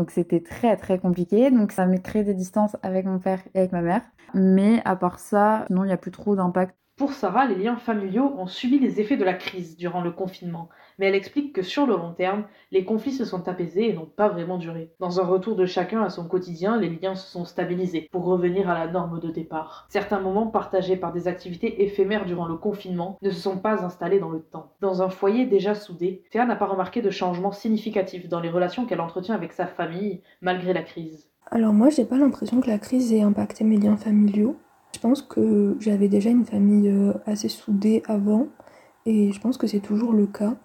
Donc 0.00 0.12
c'était 0.12 0.40
très 0.40 0.78
très 0.78 0.98
compliqué. 0.98 1.50
Donc 1.50 1.72
ça 1.72 1.84
m'a 1.84 1.98
créé 1.98 2.24
des 2.24 2.32
distances 2.32 2.74
avec 2.82 3.04
mon 3.04 3.18
père 3.18 3.42
et 3.52 3.58
avec 3.58 3.70
ma 3.70 3.82
mère. 3.82 4.00
Mais 4.32 4.80
à 4.86 4.96
part 4.96 5.18
ça, 5.18 5.66
non, 5.68 5.84
il 5.84 5.88
n'y 5.88 5.92
a 5.92 5.98
plus 5.98 6.10
trop 6.10 6.34
d'impact. 6.34 6.74
Pour 6.96 7.12
Sarah, 7.12 7.44
les 7.44 7.54
liens 7.54 7.76
familiaux 7.76 8.32
ont 8.38 8.46
subi 8.46 8.78
les 8.78 8.98
effets 8.98 9.18
de 9.18 9.24
la 9.24 9.34
crise 9.34 9.76
durant 9.76 10.00
le 10.00 10.10
confinement, 10.10 10.70
mais 11.00 11.06
elle 11.06 11.14
explique 11.14 11.54
que 11.54 11.62
sur 11.62 11.86
le 11.86 11.96
long 11.96 12.12
terme, 12.12 12.44
les 12.70 12.84
conflits 12.84 13.12
se 13.12 13.24
sont 13.24 13.48
apaisés 13.48 13.88
et 13.88 13.92
n'ont 13.94 14.04
pas 14.04 14.28
vraiment 14.28 14.58
duré. 14.58 14.92
Dans 15.00 15.18
un 15.18 15.24
retour 15.24 15.56
de 15.56 15.64
chacun 15.64 16.02
à 16.02 16.10
son 16.10 16.28
quotidien, 16.28 16.78
les 16.78 16.90
liens 16.90 17.14
se 17.14 17.26
sont 17.26 17.46
stabilisés 17.46 18.06
pour 18.12 18.24
revenir 18.24 18.68
à 18.68 18.78
la 18.78 18.86
norme 18.86 19.18
de 19.18 19.30
départ. 19.30 19.86
Certains 19.88 20.20
moments 20.20 20.46
partagés 20.46 20.96
par 20.96 21.14
des 21.14 21.26
activités 21.26 21.82
éphémères 21.82 22.26
durant 22.26 22.46
le 22.46 22.56
confinement 22.56 23.18
ne 23.22 23.30
se 23.30 23.40
sont 23.40 23.56
pas 23.56 23.82
installés 23.82 24.20
dans 24.20 24.28
le 24.28 24.42
temps. 24.42 24.74
Dans 24.82 25.02
un 25.02 25.08
foyer 25.08 25.46
déjà 25.46 25.74
soudé, 25.74 26.22
Théa 26.30 26.44
n'a 26.44 26.54
pas 26.54 26.66
remarqué 26.66 27.00
de 27.00 27.10
changement 27.10 27.50
significatif 27.50 28.28
dans 28.28 28.40
les 28.40 28.50
relations 28.50 28.84
qu'elle 28.84 29.00
entretient 29.00 29.34
avec 29.34 29.54
sa 29.54 29.66
famille 29.66 30.20
malgré 30.42 30.74
la 30.74 30.82
crise. 30.82 31.30
Alors 31.50 31.72
moi, 31.72 31.88
j'ai 31.88 32.04
pas 32.04 32.18
l'impression 32.18 32.60
que 32.60 32.68
la 32.68 32.78
crise 32.78 33.10
ait 33.14 33.22
impacté 33.22 33.64
mes 33.64 33.78
liens 33.78 33.96
familiaux. 33.96 34.56
Je 34.94 35.00
pense 35.00 35.22
que 35.22 35.76
j'avais 35.80 36.08
déjà 36.08 36.28
une 36.28 36.44
famille 36.44 36.90
euh, 36.90 37.14
assez 37.24 37.48
soudée 37.48 38.02
avant 38.06 38.48
et 39.06 39.32
je 39.32 39.40
pense 39.40 39.56
que 39.56 39.66
c'est 39.66 39.80
toujours 39.80 40.12
le 40.12 40.26
cas. 40.26 40.56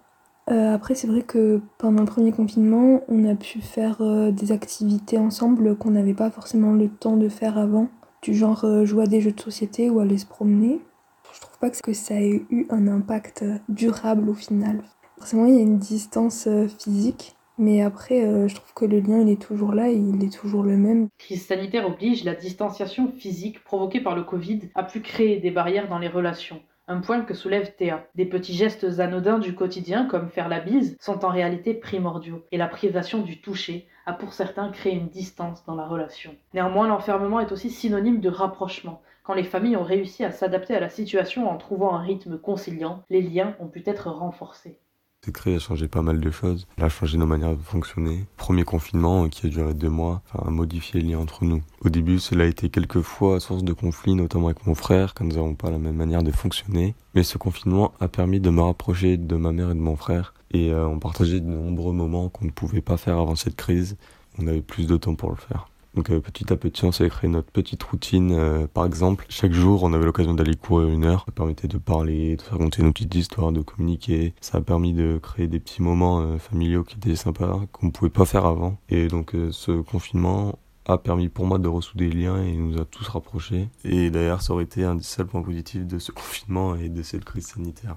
Euh, 0.50 0.74
après, 0.74 0.94
c'est 0.94 1.06
vrai 1.06 1.22
que 1.22 1.60
pendant 1.78 2.00
le 2.00 2.06
premier 2.06 2.32
confinement, 2.32 3.02
on 3.08 3.24
a 3.28 3.34
pu 3.34 3.60
faire 3.60 4.00
euh, 4.00 4.30
des 4.30 4.52
activités 4.52 5.18
ensemble 5.18 5.76
qu'on 5.76 5.90
n'avait 5.90 6.14
pas 6.14 6.30
forcément 6.30 6.72
le 6.72 6.88
temps 6.88 7.16
de 7.16 7.28
faire 7.28 7.58
avant, 7.58 7.88
du 8.22 8.34
genre 8.34 8.84
jouer 8.84 9.04
à 9.04 9.06
des 9.06 9.20
jeux 9.20 9.32
de 9.32 9.40
société 9.40 9.90
ou 9.90 10.00
aller 10.00 10.18
se 10.18 10.26
promener. 10.26 10.80
Je 11.32 11.40
trouve 11.40 11.58
pas 11.58 11.70
que 11.70 11.92
ça 11.92 12.14
ait 12.14 12.44
eu 12.50 12.66
un 12.70 12.86
impact 12.88 13.44
durable 13.68 14.28
au 14.28 14.34
final. 14.34 14.82
Forcément, 15.18 15.46
il 15.46 15.54
y 15.54 15.58
a 15.58 15.62
une 15.62 15.78
distance 15.78 16.48
physique, 16.78 17.36
mais 17.58 17.80
après, 17.80 18.22
euh, 18.22 18.48
je 18.48 18.54
trouve 18.54 18.74
que 18.74 18.84
le 18.84 19.00
lien, 19.00 19.20
il 19.20 19.30
est 19.30 19.40
toujours 19.40 19.72
là 19.72 19.88
et 19.88 19.94
il 19.94 20.22
est 20.22 20.32
toujours 20.32 20.62
le 20.62 20.76
même. 20.76 21.08
Crise 21.18 21.46
sanitaire 21.46 21.86
oblige, 21.86 22.24
la 22.24 22.34
distanciation 22.34 23.10
physique 23.12 23.64
provoquée 23.64 24.00
par 24.00 24.14
le 24.14 24.24
Covid 24.24 24.60
a 24.74 24.82
pu 24.82 25.00
créer 25.00 25.40
des 25.40 25.50
barrières 25.50 25.88
dans 25.88 25.98
les 25.98 26.08
relations. 26.08 26.60
Un 26.88 27.00
point 27.00 27.22
que 27.22 27.34
soulève 27.34 27.74
Théa. 27.74 28.06
Des 28.14 28.26
petits 28.26 28.54
gestes 28.54 29.00
anodins 29.00 29.40
du 29.40 29.56
quotidien, 29.56 30.06
comme 30.06 30.30
faire 30.30 30.48
la 30.48 30.60
bise, 30.60 30.96
sont 31.00 31.24
en 31.24 31.30
réalité 31.30 31.74
primordiaux, 31.74 32.46
et 32.52 32.56
la 32.56 32.68
privation 32.68 33.22
du 33.22 33.40
toucher 33.40 33.88
a 34.06 34.12
pour 34.12 34.32
certains 34.32 34.70
créé 34.70 34.92
une 34.92 35.08
distance 35.08 35.64
dans 35.64 35.74
la 35.74 35.88
relation. 35.88 36.36
Néanmoins, 36.54 36.86
l'enfermement 36.86 37.40
est 37.40 37.50
aussi 37.50 37.70
synonyme 37.70 38.20
de 38.20 38.28
rapprochement. 38.28 39.02
Quand 39.24 39.34
les 39.34 39.42
familles 39.42 39.76
ont 39.76 39.82
réussi 39.82 40.24
à 40.24 40.30
s'adapter 40.30 40.76
à 40.76 40.80
la 40.80 40.88
situation 40.88 41.50
en 41.50 41.56
trouvant 41.56 41.92
un 41.92 42.02
rythme 42.02 42.38
conciliant, 42.38 43.02
les 43.10 43.20
liens 43.20 43.56
ont 43.58 43.66
pu 43.66 43.82
être 43.84 44.08
renforcés. 44.08 44.78
Crise 45.32 45.56
a 45.56 45.58
changé 45.58 45.88
pas 45.88 46.02
mal 46.02 46.20
de 46.20 46.30
choses. 46.30 46.66
A 46.80 46.88
changé 46.88 47.18
nos 47.18 47.26
manières 47.26 47.56
de 47.56 47.62
fonctionner. 47.62 48.24
Premier 48.36 48.64
confinement 48.64 49.24
euh, 49.24 49.28
qui 49.28 49.46
a 49.46 49.48
duré 49.48 49.74
deux 49.74 49.88
mois 49.88 50.22
a 50.32 50.50
modifié 50.50 51.00
les 51.00 51.08
liens 51.08 51.18
entre 51.18 51.44
nous. 51.44 51.62
Au 51.84 51.88
début, 51.88 52.18
cela 52.18 52.44
a 52.44 52.46
été 52.46 52.68
quelquefois 52.70 53.40
source 53.40 53.64
de 53.64 53.72
conflits, 53.72 54.14
notamment 54.14 54.46
avec 54.46 54.66
mon 54.66 54.74
frère, 54.74 55.14
quand 55.14 55.24
nous 55.24 55.34
n'avons 55.34 55.54
pas 55.54 55.70
la 55.70 55.78
même 55.78 55.96
manière 55.96 56.22
de 56.22 56.30
fonctionner. 56.30 56.94
Mais 57.14 57.22
ce 57.22 57.38
confinement 57.38 57.92
a 58.00 58.08
permis 58.08 58.40
de 58.40 58.50
me 58.50 58.62
rapprocher 58.62 59.16
de 59.16 59.36
ma 59.36 59.52
mère 59.52 59.70
et 59.70 59.74
de 59.74 59.80
mon 59.80 59.96
frère. 59.96 60.34
Et 60.52 60.72
euh, 60.72 60.86
on 60.86 60.98
partageait 60.98 61.40
de 61.40 61.46
nombreux 61.46 61.92
moments 61.92 62.28
qu'on 62.28 62.44
ne 62.44 62.50
pouvait 62.50 62.80
pas 62.80 62.96
faire 62.96 63.18
avant 63.18 63.36
cette 63.36 63.56
crise. 63.56 63.96
On 64.38 64.46
avait 64.46 64.62
plus 64.62 64.86
de 64.86 64.96
temps 64.96 65.14
pour 65.14 65.30
le 65.30 65.36
faire. 65.36 65.68
Donc 65.96 66.10
euh, 66.10 66.20
petit 66.20 66.52
à 66.52 66.56
petit, 66.56 66.84
on 66.84 66.92
s'est 66.92 67.08
créé 67.08 67.28
notre 67.28 67.50
petite 67.50 67.82
routine. 67.82 68.32
Euh, 68.32 68.66
par 68.66 68.84
exemple, 68.84 69.24
chaque 69.30 69.52
jour, 69.52 69.82
on 69.82 69.94
avait 69.94 70.04
l'occasion 70.04 70.34
d'aller 70.34 70.54
courir 70.54 70.88
une 70.88 71.04
heure. 71.04 71.24
Ça 71.26 71.32
permettait 71.32 71.68
de 71.68 71.78
parler, 71.78 72.36
de 72.36 72.42
raconter 72.42 72.82
nos 72.82 72.92
petites 72.92 73.14
histoires, 73.14 73.50
de 73.50 73.62
communiquer. 73.62 74.34
Ça 74.42 74.58
a 74.58 74.60
permis 74.60 74.92
de 74.92 75.18
créer 75.22 75.48
des 75.48 75.58
petits 75.58 75.82
moments 75.82 76.20
euh, 76.20 76.38
familiaux 76.38 76.84
qui 76.84 76.96
étaient 76.96 77.16
sympas, 77.16 77.62
qu'on 77.72 77.86
ne 77.86 77.90
pouvait 77.92 78.10
pas 78.10 78.26
faire 78.26 78.44
avant. 78.44 78.78
Et 78.90 79.08
donc 79.08 79.34
ce 79.50 79.80
confinement 79.80 80.58
a 80.84 80.98
permis 80.98 81.28
pour 81.28 81.46
moi 81.46 81.58
de 81.58 81.68
ressouder 81.68 82.10
les 82.10 82.24
liens 82.24 82.42
et 82.42 82.52
nous 82.52 82.78
a 82.78 82.84
tous 82.84 83.08
rapprochés. 83.08 83.68
Et 83.84 84.10
d'ailleurs, 84.10 84.42
ça 84.42 84.52
aurait 84.52 84.64
été 84.64 84.84
un 84.84 84.94
des 84.94 85.02
seuls 85.02 85.26
points 85.26 85.42
positifs 85.42 85.86
de 85.86 85.98
ce 85.98 86.12
confinement 86.12 86.76
et 86.76 86.88
de 86.90 87.02
cette 87.02 87.24
crise 87.24 87.46
sanitaire. 87.46 87.96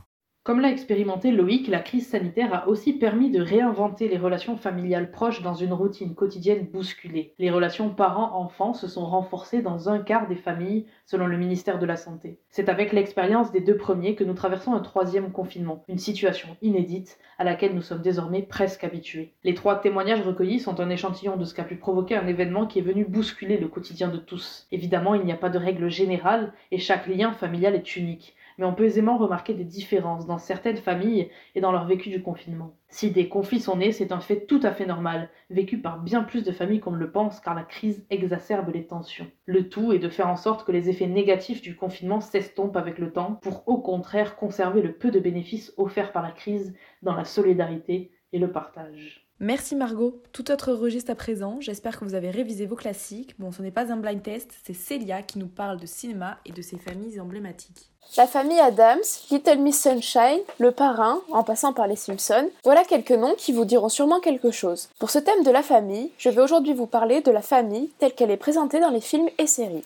Comme 0.49 0.61
l'a 0.61 0.71
expérimenté 0.71 1.29
Loïc, 1.29 1.67
la 1.67 1.79
crise 1.79 2.07
sanitaire 2.07 2.51
a 2.55 2.67
aussi 2.67 2.93
permis 2.93 3.29
de 3.29 3.39
réinventer 3.39 4.07
les 4.07 4.17
relations 4.17 4.57
familiales 4.57 5.11
proches 5.11 5.43
dans 5.43 5.53
une 5.53 5.73
routine 5.73 6.15
quotidienne 6.15 6.65
bousculée. 6.65 7.35
Les 7.37 7.51
relations 7.51 7.91
parents-enfants 7.91 8.73
se 8.73 8.87
sont 8.87 9.05
renforcées 9.05 9.61
dans 9.61 9.89
un 9.89 9.99
quart 9.99 10.27
des 10.27 10.35
familles, 10.35 10.87
selon 11.05 11.27
le 11.27 11.37
ministère 11.37 11.77
de 11.77 11.85
la 11.85 11.97
Santé. 11.97 12.39
C'est 12.49 12.67
avec 12.67 12.93
l'expérience 12.93 13.51
des 13.51 13.61
deux 13.61 13.77
premiers 13.77 14.15
que 14.15 14.23
nous 14.23 14.33
traversons 14.33 14.73
un 14.73 14.79
troisième 14.79 15.31
confinement, 15.31 15.83
une 15.87 15.99
situation 15.99 16.57
inédite 16.63 17.19
à 17.37 17.43
laquelle 17.43 17.75
nous 17.75 17.83
sommes 17.83 18.01
désormais 18.01 18.41
presque 18.41 18.83
habitués. 18.83 19.35
Les 19.43 19.53
trois 19.53 19.75
témoignages 19.75 20.21
recueillis 20.21 20.59
sont 20.59 20.79
un 20.79 20.89
échantillon 20.89 21.37
de 21.37 21.45
ce 21.45 21.53
qu'a 21.53 21.63
pu 21.63 21.75
provoquer 21.75 22.15
un 22.15 22.25
événement 22.25 22.65
qui 22.65 22.79
est 22.79 22.81
venu 22.81 23.05
bousculer 23.05 23.59
le 23.59 23.67
quotidien 23.67 24.07
de 24.07 24.17
tous. 24.17 24.65
Évidemment, 24.71 25.13
il 25.13 25.25
n'y 25.25 25.31
a 25.31 25.37
pas 25.37 25.49
de 25.49 25.59
règle 25.59 25.91
générale 25.91 26.53
et 26.71 26.79
chaque 26.79 27.05
lien 27.05 27.33
familial 27.33 27.75
est 27.75 27.95
unique 27.95 28.35
mais 28.59 28.65
on 28.65 28.73
peut 28.73 28.83
aisément 28.83 29.17
remarquer 29.17 29.53
des 29.53 29.63
différences 29.63 30.27
dans 30.27 30.37
certaines 30.37 30.77
familles 30.77 31.29
et 31.55 31.61
dans 31.61 31.71
leur 31.71 31.87
vécu 31.87 32.09
du 32.09 32.21
confinement. 32.21 32.75
Si 32.89 33.09
des 33.09 33.29
conflits 33.29 33.61
sont 33.61 33.77
nés, 33.77 33.93
c'est 33.93 34.11
un 34.11 34.19
fait 34.19 34.45
tout 34.45 34.59
à 34.63 34.73
fait 34.73 34.85
normal, 34.85 35.29
vécu 35.49 35.77
par 35.77 35.99
bien 36.01 36.23
plus 36.23 36.43
de 36.43 36.51
familles 36.51 36.81
qu'on 36.81 36.91
ne 36.91 36.97
le 36.97 37.09
pense 37.09 37.39
car 37.39 37.55
la 37.55 37.63
crise 37.63 38.05
exacerbe 38.09 38.69
les 38.73 38.85
tensions. 38.85 39.31
Le 39.45 39.69
tout 39.69 39.93
est 39.93 39.99
de 39.99 40.09
faire 40.09 40.27
en 40.27 40.35
sorte 40.35 40.67
que 40.67 40.73
les 40.73 40.89
effets 40.89 41.07
négatifs 41.07 41.61
du 41.61 41.77
confinement 41.77 42.19
s'estompent 42.19 42.75
avec 42.75 42.99
le 42.99 43.13
temps 43.13 43.39
pour 43.41 43.65
au 43.65 43.77
contraire 43.77 44.35
conserver 44.35 44.81
le 44.81 44.91
peu 44.91 45.09
de 45.09 45.21
bénéfices 45.21 45.73
offerts 45.77 46.11
par 46.11 46.21
la 46.21 46.31
crise 46.31 46.75
dans 47.01 47.15
la 47.15 47.23
solidarité 47.23 48.11
et 48.33 48.39
le 48.39 48.51
partage. 48.51 49.28
Merci 49.41 49.77
Margot. 49.77 50.21
Tout 50.33 50.51
autre 50.51 50.73
registre 50.73 51.11
à 51.11 51.15
présent, 51.15 51.59
j'espère 51.61 51.97
que 51.97 52.03
vous 52.03 52.13
avez 52.13 52.29
révisé 52.29 52.65
vos 52.65 52.75
classiques. 52.75 53.35
Bon, 53.39 53.53
ce 53.53 53.61
n'est 53.61 53.71
pas 53.71 53.89
un 53.89 53.95
blind 53.95 54.21
test, 54.21 54.51
c'est 54.65 54.73
Célia 54.73 55.21
qui 55.21 55.39
nous 55.39 55.47
parle 55.47 55.79
de 55.79 55.85
cinéma 55.85 56.39
et 56.45 56.51
de 56.51 56.61
ses 56.61 56.77
familles 56.77 57.21
emblématiques. 57.21 57.89
La 58.17 58.27
famille 58.27 58.59
Adams, 58.59 58.99
Little 59.31 59.59
Miss 59.59 59.81
Sunshine, 59.81 60.41
Le 60.59 60.71
Parrain, 60.71 61.21
en 61.31 61.43
passant 61.43 61.71
par 61.71 61.87
les 61.87 61.95
Simpsons, 61.95 62.49
voilà 62.65 62.83
quelques 62.83 63.11
noms 63.11 63.35
qui 63.37 63.53
vous 63.53 63.65
diront 63.65 63.87
sûrement 63.87 64.19
quelque 64.19 64.51
chose. 64.51 64.89
Pour 64.99 65.09
ce 65.09 65.19
thème 65.19 65.43
de 65.43 65.51
la 65.51 65.63
famille, 65.63 66.11
je 66.17 66.29
vais 66.29 66.41
aujourd'hui 66.41 66.73
vous 66.73 66.87
parler 66.87 67.21
de 67.21 67.31
la 67.31 67.41
famille 67.41 67.91
telle 67.99 68.13
qu'elle 68.13 68.31
est 68.31 68.37
présentée 68.37 68.81
dans 68.81 68.89
les 68.89 68.99
films 68.99 69.29
et 69.37 69.47
séries. 69.47 69.85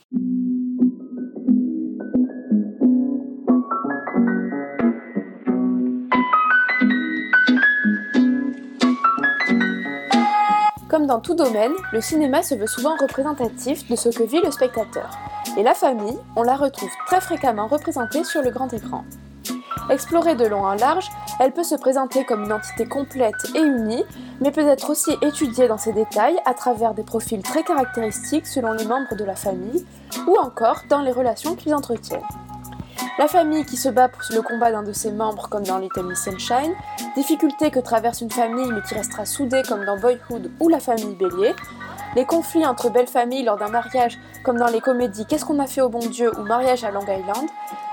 Comme 10.94 11.08
dans 11.08 11.20
tout 11.20 11.34
domaine, 11.34 11.72
le 11.92 12.02
cinéma 12.02 12.44
se 12.44 12.54
veut 12.54 12.68
souvent 12.68 12.96
représentatif 12.96 13.90
de 13.90 13.96
ce 13.96 14.10
que 14.10 14.22
vit 14.22 14.42
le 14.44 14.52
spectateur. 14.52 15.10
Et 15.58 15.64
la 15.64 15.74
famille, 15.74 16.20
on 16.36 16.44
la 16.44 16.56
retrouve 16.56 16.92
très 17.08 17.20
fréquemment 17.20 17.66
représentée 17.66 18.24
sur 18.24 18.44
le 18.44 18.52
grand 18.52 18.72
écran. 18.72 19.04
Explorée 19.90 20.36
de 20.36 20.46
long 20.46 20.64
en 20.64 20.76
large, 20.76 21.10
elle 21.40 21.52
peut 21.52 21.64
se 21.64 21.74
présenter 21.74 22.26
comme 22.26 22.44
une 22.44 22.54
entité 22.54 22.86
complète 22.86 23.34
et 23.56 23.62
unie, 23.62 24.04
mais 24.40 24.52
peut 24.52 24.68
être 24.68 24.92
aussi 24.92 25.10
étudiée 25.24 25.68
dans 25.68 25.80
ses 25.80 25.94
détails 25.94 26.38
à 26.46 26.54
travers 26.54 26.94
des 26.94 27.02
profils 27.02 27.42
très 27.42 27.64
caractéristiques 27.64 28.46
selon 28.46 28.74
les 28.74 28.86
membres 28.86 29.16
de 29.16 29.24
la 29.24 29.36
famille, 29.36 29.84
ou 30.28 30.38
encore 30.38 30.84
dans 30.92 31.02
les 31.02 31.12
relations 31.12 31.56
qu'ils 31.56 31.74
entretiennent. 31.74 32.22
La 33.20 33.28
famille 33.28 33.64
qui 33.64 33.78
se 33.78 33.90
bat 33.90 34.10
pour 34.10 34.22
le 34.32 34.42
combat 34.42 34.72
d'un 34.72 34.82
de 34.82 34.92
ses 34.92 35.12
membres 35.12 35.48
comme 35.48 35.64
dans 35.64 35.78
Little 35.78 36.16
Sunshine, 36.16 36.74
difficultés 37.16 37.70
que 37.70 37.80
traverse 37.80 38.22
une 38.22 38.32
famille 38.32 38.72
mais 38.72 38.82
qui 38.82 38.96
restera 38.96 39.28
soudée 39.28 39.62
comme 39.68 39.86
dans 39.86 40.00
Boyhood 40.00 40.50
ou 40.60 40.68
la 40.68 40.80
famille 40.80 41.16
Bélier, 41.16 41.54
les 42.16 42.26
conflits 42.26 42.66
entre 42.66 42.90
belles 42.90 43.06
familles 43.06 43.44
lors 43.44 43.58
d'un 43.58 43.70
mariage 43.70 44.18
comme 44.44 44.58
dans 44.58 44.68
les 44.68 44.82
comédies 44.82 45.28
Qu'est-ce 45.28 45.46
qu'on 45.46 45.60
a 45.60 45.68
fait 45.68 45.82
au 45.82 45.90
bon 45.90 46.00
Dieu 46.00 46.32
ou 46.40 46.42
Mariage 46.42 46.84
à 46.84 46.90
Long 46.90 47.02
Island, 47.04 47.48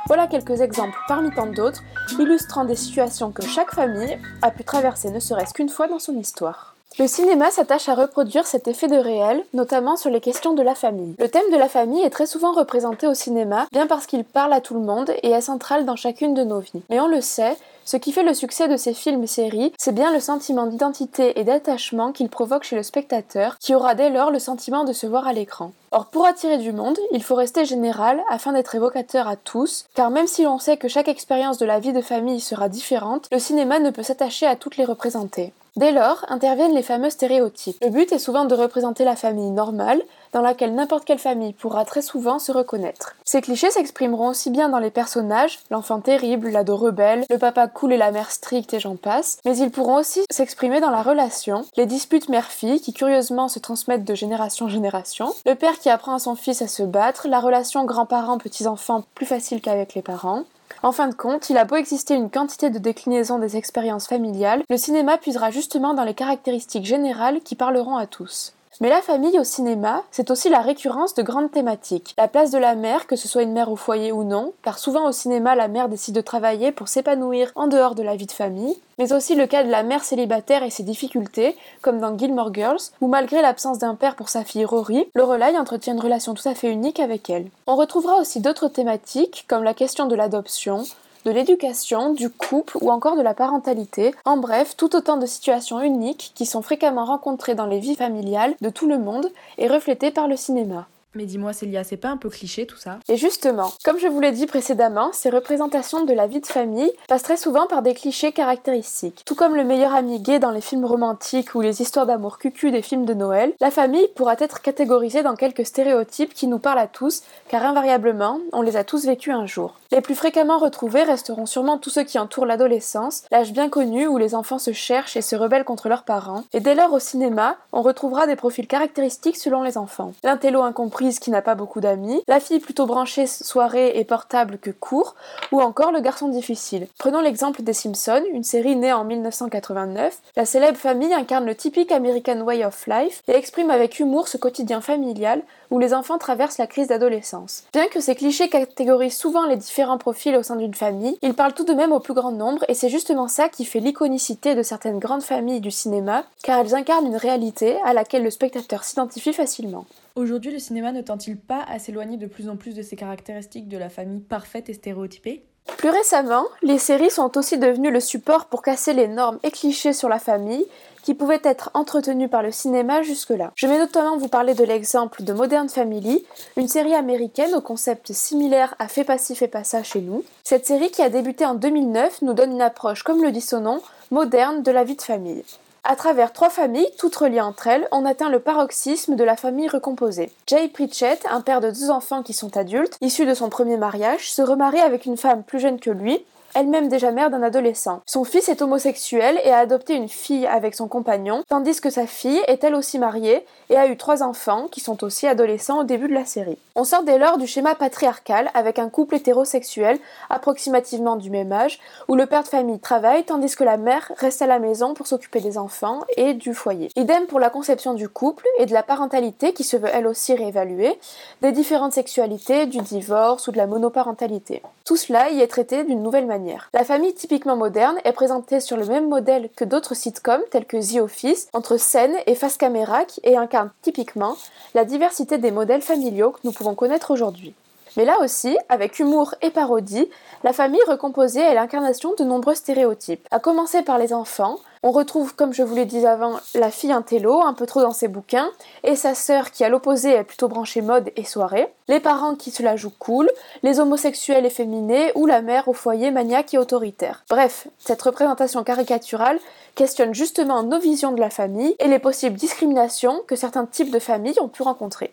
voilà 0.06 0.26
quelques 0.26 0.62
exemples 0.62 0.96
parmi 1.06 1.30
tant 1.30 1.46
d'autres 1.46 1.83
illustrant 2.18 2.64
des 2.64 2.74
situations 2.74 3.30
que 3.30 3.42
chaque 3.42 3.74
famille 3.74 4.18
a 4.40 4.50
pu 4.50 4.64
traverser 4.64 5.11
ne 5.11 5.20
serait-ce 5.20 5.52
qu'une 5.52 5.68
fois 5.68 5.87
dans 5.87 5.98
son 5.98 6.16
histoire. 6.16 6.69
Le 6.98 7.07
cinéma 7.07 7.50
s'attache 7.50 7.88
à 7.88 7.94
reproduire 7.94 8.46
cet 8.46 8.68
effet 8.68 8.87
de 8.87 8.96
réel, 8.96 9.42
notamment 9.55 9.96
sur 9.96 10.11
les 10.11 10.20
questions 10.20 10.53
de 10.53 10.62
la 10.62 10.74
famille. 10.74 11.14
Le 11.18 11.31
thème 11.31 11.50
de 11.50 11.57
la 11.57 11.68
famille 11.68 12.03
est 12.03 12.11
très 12.11 12.26
souvent 12.26 12.53
représenté 12.53 13.07
au 13.07 13.14
cinéma, 13.14 13.66
bien 13.72 13.87
parce 13.87 14.07
qu'il 14.07 14.22
parle 14.22 14.53
à 14.53 14.61
tout 14.61 14.74
le 14.74 14.81
monde 14.81 15.11
et 15.22 15.31
est 15.31 15.40
central 15.40 15.87
dans 15.87 15.96
chacune 15.96 16.35
de 16.35 16.44
nos 16.44 16.59
vies. 16.59 16.83
Mais 16.90 17.00
on 17.00 17.09
le 17.09 17.22
sait, 17.22 17.57
ce 17.87 17.96
qui 17.96 18.12
fait 18.12 18.22
le 18.22 18.35
succès 18.35 18.68
de 18.68 18.76
ces 18.76 18.92
films-séries, 18.92 19.72
c'est 19.79 19.94
bien 19.94 20.12
le 20.12 20.20
sentiment 20.20 20.66
d'identité 20.66 21.40
et 21.40 21.44
d'attachement 21.44 22.12
qu'il 22.12 22.29
provoque 22.29 22.64
chez 22.64 22.76
le 22.76 22.83
spectateur, 22.83 23.57
qui 23.59 23.74
aura 23.74 23.94
dès 23.94 24.11
lors 24.11 24.31
le 24.31 24.38
sentiment 24.38 24.85
de 24.85 24.92
se 24.92 25.07
voir 25.07 25.26
à 25.26 25.33
l'écran. 25.33 25.72
Or, 25.92 26.07
pour 26.07 26.26
attirer 26.26 26.59
du 26.59 26.72
monde, 26.72 26.98
il 27.12 27.22
faut 27.22 27.35
rester 27.35 27.64
général 27.64 28.20
afin 28.29 28.53
d'être 28.53 28.74
évocateur 28.74 29.26
à 29.26 29.37
tous, 29.37 29.87
car 29.94 30.11
même 30.11 30.26
si 30.26 30.42
l'on 30.42 30.59
sait 30.59 30.76
que 30.76 30.88
chaque 30.88 31.09
expérience 31.09 31.57
de 31.57 31.66
la 31.66 31.81
vie 31.81 31.94
de 31.94 32.03
famille 32.03 32.40
sera 32.40 32.68
différente, 32.68 33.26
le 33.33 33.38
cinéma 33.38 33.79
ne 33.79 33.90
peut 33.90 34.03
s'attacher 34.03 34.46
à 34.46 34.57
toutes 34.57 34.76
les 34.76 34.85
représenter. 34.85 35.53
Dès 35.76 35.92
lors, 35.92 36.24
interviennent 36.28 36.74
les 36.74 36.83
fameux 36.83 37.11
stéréotypes. 37.11 37.76
Le 37.83 37.90
but 37.90 38.12
est 38.12 38.18
souvent 38.18 38.44
de 38.44 38.54
représenter 38.54 39.04
la 39.04 39.16
famille 39.16 39.50
normale, 39.50 40.02
dans 40.33 40.40
laquelle 40.40 40.74
n'importe 40.74 41.04
quelle 41.04 41.18
famille 41.18 41.52
pourra 41.52 41.85
très 41.85 42.02
souvent 42.02 42.38
se 42.38 42.52
reconnaître. 42.52 43.16
Ces 43.24 43.40
clichés 43.40 43.70
s'exprimeront 43.70 44.28
aussi 44.28 44.50
bien 44.50 44.68
dans 44.68 44.78
les 44.78 44.90
personnages, 44.90 45.59
l'enfant 45.70 46.00
terrible, 46.00 46.50
l'ado 46.50 46.76
rebelle, 46.76 47.24
le 47.30 47.38
papa 47.38 47.66
cool 47.68 47.92
et 47.92 47.96
la 47.96 48.11
mère 48.11 48.30
stricte 48.30 48.74
et 48.74 48.80
j'en 48.80 48.96
passe, 48.96 49.38
mais 49.44 49.56
ils 49.56 49.70
pourront 49.70 49.96
aussi 49.96 50.20
s'exprimer 50.30 50.80
dans 50.80 50.90
la 50.90 51.02
relation, 51.02 51.64
les 51.76 51.87
disputes 51.87 52.28
mère-fille 52.28 52.80
qui 52.80 52.92
curieusement 52.92 53.48
se 53.48 53.59
transmettent 53.59 54.04
de 54.04 54.14
génération 54.14 54.66
en 54.66 54.68
génération, 54.68 55.33
le 55.46 55.54
père 55.54 55.78
qui 55.78 55.90
apprend 55.90 56.14
à 56.14 56.18
son 56.18 56.35
fils 56.35 56.62
à 56.62 56.68
se 56.68 56.83
battre, 56.83 57.28
la 57.28 57.40
relation 57.40 57.85
grands-parents-petits-enfants 57.85 59.04
plus 59.14 59.26
facile 59.26 59.61
qu'avec 59.61 59.94
les 59.94 60.02
parents, 60.02 60.44
en 60.82 60.92
fin 60.92 61.08
de 61.08 61.14
compte, 61.14 61.50
il 61.50 61.58
a 61.58 61.64
beau 61.64 61.76
exister 61.76 62.14
une 62.14 62.30
quantité 62.30 62.70
de 62.70 62.78
déclinaisons 62.78 63.38
des 63.38 63.56
expériences 63.56 64.06
familiales, 64.06 64.62
le 64.70 64.76
cinéma 64.76 65.18
puisera 65.18 65.50
justement 65.50 65.92
dans 65.92 66.04
les 66.04 66.14
caractéristiques 66.14 66.86
générales 66.86 67.40
qui 67.40 67.54
parleront 67.54 67.96
à 67.96 68.06
tous. 68.06 68.54
Mais 68.82 68.88
la 68.88 69.02
famille 69.02 69.38
au 69.38 69.44
cinéma, 69.44 70.04
c'est 70.10 70.30
aussi 70.30 70.48
la 70.48 70.60
récurrence 70.60 71.12
de 71.12 71.22
grandes 71.22 71.52
thématiques. 71.52 72.14
La 72.16 72.28
place 72.28 72.50
de 72.50 72.56
la 72.56 72.74
mère, 72.74 73.06
que 73.06 73.14
ce 73.14 73.28
soit 73.28 73.42
une 73.42 73.52
mère 73.52 73.70
au 73.70 73.76
foyer 73.76 74.10
ou 74.10 74.24
non, 74.24 74.54
car 74.62 74.78
souvent 74.78 75.06
au 75.06 75.12
cinéma 75.12 75.54
la 75.54 75.68
mère 75.68 75.90
décide 75.90 76.14
de 76.14 76.22
travailler 76.22 76.72
pour 76.72 76.88
s'épanouir 76.88 77.52
en 77.56 77.66
dehors 77.66 77.94
de 77.94 78.02
la 78.02 78.16
vie 78.16 78.24
de 78.24 78.32
famille, 78.32 78.78
mais 78.98 79.12
aussi 79.12 79.34
le 79.34 79.46
cas 79.46 79.64
de 79.64 79.70
la 79.70 79.82
mère 79.82 80.02
célibataire 80.02 80.62
et 80.62 80.70
ses 80.70 80.82
difficultés, 80.82 81.58
comme 81.82 82.00
dans 82.00 82.16
Gilmore 82.16 82.54
Girls, 82.54 82.80
où 83.02 83.06
malgré 83.06 83.42
l'absence 83.42 83.78
d'un 83.78 83.96
père 83.96 84.16
pour 84.16 84.30
sa 84.30 84.44
fille 84.44 84.64
Rory, 84.64 85.06
Lorelai 85.14 85.58
entretient 85.58 85.92
une 85.92 86.00
relation 86.00 86.32
tout 86.32 86.48
à 86.48 86.54
fait 86.54 86.72
unique 86.72 87.00
avec 87.00 87.28
elle. 87.28 87.50
On 87.66 87.76
retrouvera 87.76 88.16
aussi 88.16 88.40
d'autres 88.40 88.68
thématiques, 88.68 89.44
comme 89.46 89.62
la 89.62 89.74
question 89.74 90.06
de 90.06 90.14
l'adoption, 90.14 90.84
de 91.24 91.30
l'éducation, 91.30 92.12
du 92.12 92.30
couple 92.30 92.78
ou 92.80 92.90
encore 92.90 93.16
de 93.16 93.22
la 93.22 93.35
parentalité, 93.35 94.14
en 94.24 94.37
bref, 94.37 94.76
tout 94.76 94.94
autant 94.96 95.16
de 95.16 95.26
situations 95.26 95.80
uniques 95.80 96.33
qui 96.35 96.46
sont 96.46 96.62
fréquemment 96.62 97.04
rencontrées 97.04 97.54
dans 97.54 97.66
les 97.66 97.78
vies 97.78 97.96
familiales 97.96 98.54
de 98.61 98.70
tout 98.70 98.88
le 98.88 98.98
monde 98.98 99.30
et 99.59 99.68
reflétées 99.68 100.11
par 100.11 100.28
le 100.28 100.37
cinéma. 100.37 100.87
Mais 101.16 101.25
dis-moi 101.25 101.53
Célia, 101.53 101.83
c'est 101.83 101.96
pas 101.96 102.11
un 102.11 102.16
peu 102.16 102.29
cliché 102.29 102.66
tout 102.66 102.77
ça? 102.77 103.01
Et 103.09 103.16
justement, 103.16 103.73
comme 103.85 103.99
je 103.99 104.07
vous 104.07 104.20
l'ai 104.20 104.31
dit 104.31 104.46
précédemment, 104.46 105.11
ces 105.12 105.29
représentations 105.29 106.05
de 106.05 106.12
la 106.12 106.29
vie 106.29 106.40
de 106.40 106.46
famille 106.46 106.92
passent 107.09 107.25
très 107.25 107.37
souvent 107.37 107.66
par 107.66 107.83
des 107.83 107.94
clichés 107.94 108.31
caractéristiques. 108.31 109.23
Tout 109.27 109.35
comme 109.35 109.57
le 109.57 109.64
meilleur 109.64 109.92
ami 109.92 110.20
gay 110.20 110.38
dans 110.38 110.53
les 110.53 110.61
films 110.61 110.85
romantiques 110.85 111.57
ou 111.57 111.62
les 111.62 111.83
histoires 111.83 112.07
d'amour 112.07 112.38
cucu 112.38 112.70
des 112.70 112.81
films 112.81 113.07
de 113.07 113.14
Noël, 113.14 113.53
la 113.61 113.73
famille 113.73 114.07
pourra 114.14 114.37
être 114.38 114.62
catégorisée 114.62 115.25
dans 115.25 115.35
quelques 115.35 115.66
stéréotypes 115.66 116.33
qui 116.33 116.46
nous 116.46 116.61
parlent 116.61 116.79
à 116.79 116.87
tous, 116.87 117.25
car 117.49 117.64
invariablement, 117.64 118.38
on 118.53 118.62
les 118.62 118.77
a 118.77 118.85
tous 118.85 119.05
vécus 119.05 119.35
un 119.35 119.46
jour. 119.46 119.75
Les 119.90 120.03
plus 120.03 120.14
fréquemment 120.14 120.59
retrouvés 120.59 121.03
resteront 121.03 121.46
sûrement 121.46 121.79
tous 121.79 121.90
ceux 121.90 122.05
qui 122.05 122.20
entourent 122.20 122.46
l'adolescence, 122.46 123.25
l'âge 123.33 123.53
bien 123.53 123.68
connu 123.68 124.07
où 124.07 124.16
les 124.16 124.37
enfants 124.37 124.61
se 124.61 124.73
cherchent 124.73 125.16
et 125.16 125.23
se 125.23 125.35
rebellent 125.35 125.64
contre 125.64 125.88
leurs 125.88 126.05
parents, 126.05 126.44
et 126.53 126.61
dès 126.61 126.77
lors 126.77 126.92
au 126.92 127.01
cinéma, 127.01 127.57
on 127.73 127.83
retrouvera 127.83 128.29
des 128.29 128.37
profils 128.37 128.68
caractéristiques 128.68 129.37
selon 129.37 129.64
les 129.64 129.77
enfants. 129.77 130.12
L'intello 130.23 130.62
incompris 130.62 130.99
qui 131.00 131.30
n'a 131.30 131.40
pas 131.40 131.54
beaucoup 131.54 131.80
d'amis, 131.80 132.22
la 132.28 132.40
fille 132.40 132.60
plutôt 132.60 132.84
branchée 132.84 133.26
soirée 133.26 133.92
et 133.94 134.04
portable 134.04 134.58
que 134.58 134.70
court, 134.70 135.14
ou 135.50 135.60
encore 135.60 135.92
le 135.92 136.00
garçon 136.00 136.28
difficile. 136.28 136.86
Prenons 136.98 137.20
l'exemple 137.20 137.62
des 137.62 137.72
Simpsons, 137.72 138.22
une 138.32 138.44
série 138.44 138.76
née 138.76 138.92
en 138.92 139.04
1989. 139.04 140.18
La 140.36 140.44
célèbre 140.44 140.76
famille 140.76 141.14
incarne 141.14 141.46
le 141.46 141.54
typique 141.54 141.90
American 141.90 142.42
Way 142.42 142.66
of 142.66 142.86
Life 142.86 143.22
et 143.28 143.32
exprime 143.32 143.70
avec 143.70 143.98
humour 143.98 144.28
ce 144.28 144.36
quotidien 144.36 144.82
familial 144.82 145.42
où 145.70 145.78
les 145.78 145.94
enfants 145.94 146.18
traversent 146.18 146.58
la 146.58 146.66
crise 146.66 146.88
d'adolescence. 146.88 147.62
Bien 147.72 147.86
que 147.86 148.00
ces 148.00 148.14
clichés 148.14 148.48
catégorisent 148.48 149.16
souvent 149.16 149.46
les 149.46 149.56
différents 149.56 149.98
profils 149.98 150.36
au 150.36 150.42
sein 150.42 150.56
d'une 150.56 150.74
famille, 150.74 151.16
ils 151.22 151.34
parlent 151.34 151.54
tout 151.54 151.64
de 151.64 151.72
même 151.72 151.92
au 151.92 152.00
plus 152.00 152.14
grand 152.14 152.32
nombre 152.32 152.64
et 152.68 152.74
c'est 152.74 152.88
justement 152.88 153.28
ça 153.28 153.48
qui 153.48 153.64
fait 153.64 153.80
l'iconicité 153.80 154.54
de 154.54 154.62
certaines 154.62 154.98
grandes 154.98 155.22
familles 155.22 155.60
du 155.60 155.70
cinéma, 155.70 156.24
car 156.42 156.58
elles 156.58 156.74
incarnent 156.74 157.06
une 157.06 157.16
réalité 157.16 157.76
à 157.84 157.94
laquelle 157.94 158.24
le 158.24 158.30
spectateur 158.30 158.84
s'identifie 158.84 159.32
facilement. 159.32 159.86
Aujourd'hui, 160.16 160.51
le 160.51 160.59
cinéma 160.59 160.92
ne 160.92 161.03
tend-il 161.03 161.38
pas 161.38 161.64
à 161.68 161.79
s'éloigner 161.79 162.16
de 162.16 162.27
plus 162.27 162.49
en 162.49 162.57
plus 162.57 162.75
de 162.75 162.83
ces 162.83 162.96
caractéristiques 162.96 163.68
de 163.68 163.79
la 163.79 163.88
famille 163.88 164.20
parfaite 164.20 164.68
et 164.68 164.75
stéréotypée? 164.75 165.44
Plus 165.77 165.90
récemment, 165.90 166.46
les 166.62 166.79
séries 166.79 167.11
sont 167.11 167.38
aussi 167.38 167.57
devenues 167.57 167.92
le 167.92 168.01
support 168.01 168.46
pour 168.46 168.62
casser 168.62 168.92
les 168.92 169.07
normes 169.07 169.38
et 169.42 169.51
clichés 169.51 169.92
sur 169.92 170.09
la 170.09 170.18
famille 170.18 170.66
qui 171.05 171.14
pouvaient 171.14 171.40
être 171.44 171.70
entretenus 171.75 172.29
par 172.29 172.42
le 172.42 172.51
cinéma 172.51 173.03
jusque-là. 173.03 173.53
Je 173.55 173.66
vais 173.66 173.79
notamment 173.79 174.16
vous 174.18 174.29
parler 174.29 174.55
de 174.55 174.64
l'exemple 174.64 175.23
de 175.23 175.33
Modern 175.33 175.68
Family, 175.68 176.25
une 176.57 176.68
série 176.68 176.94
américaine 176.94 177.55
au 177.55 177.61
concept 177.61 178.12
similaire 178.12 178.75
à 178.79 178.88
Fait 178.88 179.05
pas 179.05 179.16
ci, 179.16 179.35
fait 179.35 179.49
pas 179.49 179.62
chez 179.62 180.01
nous. 180.01 180.25
Cette 180.44 180.66
série 180.66 180.90
qui 180.90 181.03
a 181.03 181.09
débuté 181.09 181.46
en 181.46 181.55
2009 181.55 182.23
nous 182.23 182.35
donne 182.35 182.53
une 182.53 182.62
approche, 182.62 183.03
comme 183.03 183.23
le 183.23 183.31
dit 183.31 183.40
son 183.40 183.61
nom, 183.61 183.81
moderne 184.11 184.62
de 184.62 184.70
la 184.73 184.85
vie 184.85 184.96
de 184.96 185.03
famille. 185.03 185.44
À 185.82 185.96
travers 185.96 186.32
trois 186.32 186.50
familles, 186.50 186.90
toutes 186.98 187.16
reliées 187.16 187.40
entre 187.40 187.66
elles, 187.66 187.88
on 187.90 188.04
atteint 188.04 188.28
le 188.28 188.38
paroxysme 188.38 189.16
de 189.16 189.24
la 189.24 189.36
famille 189.36 189.68
recomposée. 189.68 190.30
Jay 190.46 190.68
Pritchett, 190.68 191.24
un 191.30 191.40
père 191.40 191.62
de 191.62 191.70
deux 191.70 191.90
enfants 191.90 192.22
qui 192.22 192.34
sont 192.34 192.56
adultes, 192.58 192.98
issus 193.00 193.24
de 193.24 193.32
son 193.32 193.48
premier 193.48 193.78
mariage, 193.78 194.30
se 194.30 194.42
remarie 194.42 194.80
avec 194.80 195.06
une 195.06 195.16
femme 195.16 195.42
plus 195.42 195.58
jeune 195.58 195.80
que 195.80 195.90
lui, 195.90 196.22
elle-même 196.54 196.88
déjà 196.88 197.10
mère 197.10 197.30
d'un 197.30 197.42
adolescent. 197.42 198.00
Son 198.06 198.24
fils 198.24 198.48
est 198.48 198.62
homosexuel 198.62 199.40
et 199.44 199.50
a 199.50 199.58
adopté 199.58 199.94
une 199.94 200.08
fille 200.08 200.46
avec 200.46 200.74
son 200.74 200.88
compagnon, 200.88 201.42
tandis 201.48 201.80
que 201.80 201.90
sa 201.90 202.06
fille 202.06 202.40
est 202.46 202.64
elle 202.64 202.74
aussi 202.74 202.98
mariée 202.98 203.46
et 203.68 203.76
a 203.76 203.86
eu 203.86 203.96
trois 203.96 204.22
enfants 204.22 204.66
qui 204.70 204.80
sont 204.80 205.04
aussi 205.04 205.26
adolescents 205.26 205.80
au 205.80 205.84
début 205.84 206.08
de 206.08 206.14
la 206.14 206.24
série. 206.24 206.58
On 206.74 206.84
sort 206.84 207.02
dès 207.02 207.18
lors 207.18 207.38
du 207.38 207.46
schéma 207.46 207.74
patriarcal 207.74 208.50
avec 208.54 208.78
un 208.78 208.88
couple 208.88 209.16
hétérosexuel 209.16 209.98
approximativement 210.28 211.16
du 211.16 211.30
même 211.30 211.52
âge 211.52 211.78
où 212.08 212.14
le 212.14 212.26
père 212.26 212.42
de 212.42 212.48
famille 212.48 212.80
travaille 212.80 213.24
tandis 213.24 213.54
que 213.54 213.64
la 213.64 213.76
mère 213.76 214.10
reste 214.16 214.42
à 214.42 214.46
la 214.46 214.58
maison 214.58 214.94
pour 214.94 215.06
s'occuper 215.06 215.40
des 215.40 215.58
enfants 215.58 216.00
et 216.16 216.34
du 216.34 216.54
foyer. 216.54 216.88
Idem 216.96 217.26
pour 217.26 217.40
la 217.40 217.50
conception 217.50 217.94
du 217.94 218.08
couple 218.08 218.46
et 218.58 218.66
de 218.66 218.72
la 218.72 218.82
parentalité 218.82 219.52
qui 219.52 219.64
se 219.64 219.76
veut 219.76 219.90
elle 219.92 220.06
aussi 220.06 220.34
réévaluer, 220.34 220.98
des 221.42 221.52
différentes 221.52 221.92
sexualités, 221.92 222.66
du 222.66 222.78
divorce 222.78 223.48
ou 223.48 223.52
de 223.52 223.56
la 223.56 223.66
monoparentalité. 223.66 224.62
Tout 224.84 224.96
cela 224.96 225.30
y 225.30 225.40
est 225.40 225.46
traité 225.46 225.84
d'une 225.84 226.02
nouvelle 226.02 226.26
manière 226.26 226.39
la 226.72 226.85
famille 226.85 227.14
typiquement 227.14 227.57
moderne 227.57 227.98
est 228.05 228.12
présentée 228.12 228.61
sur 228.61 228.76
le 228.76 228.87
même 228.87 229.09
modèle 229.09 229.50
que 229.57 229.64
d'autres 229.64 229.94
sitcoms 229.94 230.42
tels 230.50 230.64
que 230.64 230.76
The 230.76 231.00
Office, 231.00 231.48
entre 231.53 231.76
scène 231.76 232.16
et 232.26 232.35
face 232.35 232.57
caméra 232.57 233.00
et 233.22 233.37
incarne 233.37 233.70
typiquement 233.83 234.37
la 234.74 234.85
diversité 234.85 235.38
des 235.38 235.50
modèles 235.50 235.83
familiaux 235.83 236.33
que 236.33 236.40
nous 236.44 236.53
pouvons 236.53 236.74
connaître 236.74 237.11
aujourd'hui. 237.11 237.55
Mais 237.96 238.05
là 238.05 238.18
aussi, 238.20 238.57
avec 238.68 238.98
humour 238.98 239.35
et 239.42 239.50
parodie, 239.50 240.09
la 240.44 240.53
famille 240.53 240.81
recomposée 240.87 241.40
est 241.40 241.55
l'incarnation 241.55 242.14
de 242.18 242.24
nombreux 242.24 242.55
stéréotypes, 242.55 243.26
à 243.31 243.40
commencer 243.40 243.83
par 243.83 243.98
les 243.98 244.12
enfants, 244.12 244.59
on 244.83 244.92
retrouve, 244.92 245.35
comme 245.35 245.53
je 245.53 245.62
vous 245.62 245.74
l'ai 245.74 245.85
dit 245.85 246.07
avant, 246.07 246.40
la 246.55 246.70
fille 246.70 246.92
intello, 246.92 247.42
un 247.42 247.53
peu 247.53 247.66
trop 247.66 247.83
dans 247.83 247.92
ses 247.92 248.09
bouquins, 248.09 248.48
et 248.83 248.96
sa 248.96 249.14
sœur 249.14 249.50
qui, 249.50 249.62
à 249.62 249.68
l'opposé, 249.68 250.12
est 250.12 250.24
plutôt 250.24 250.48
branchée 250.48 250.81
mode 250.81 251.11
et 251.16 251.24
soirée, 251.24 251.68
les 251.88 252.00
parents 252.00 252.35
qui 252.35 252.50
se 252.50 252.62
la 252.62 252.76
jouent 252.76 252.94
cool, 252.98 253.31
les 253.62 253.79
homosexuels 253.79 254.46
efféminés, 254.46 255.12
ou 255.16 255.26
la 255.26 255.42
mère 255.42 255.68
au 255.68 255.74
foyer 255.74 256.11
maniaque 256.11 256.55
et 256.55 256.59
autoritaire. 256.59 257.24
Bref, 257.29 257.68
cette 257.79 258.00
représentation 258.00 258.64
caricaturale 258.64 259.38
questionne 259.74 260.14
justement 260.14 260.62
nos 260.62 260.79
visions 260.79 261.12
de 261.12 261.20
la 261.20 261.29
famille 261.29 261.76
et 261.79 261.88
les 261.88 261.98
possibles 261.98 262.37
discriminations 262.37 263.20
que 263.26 263.37
certains 263.37 263.66
types 263.66 263.90
de 263.90 263.98
familles 263.98 264.40
ont 264.40 264.48
pu 264.48 264.62
rencontrer. 264.62 265.12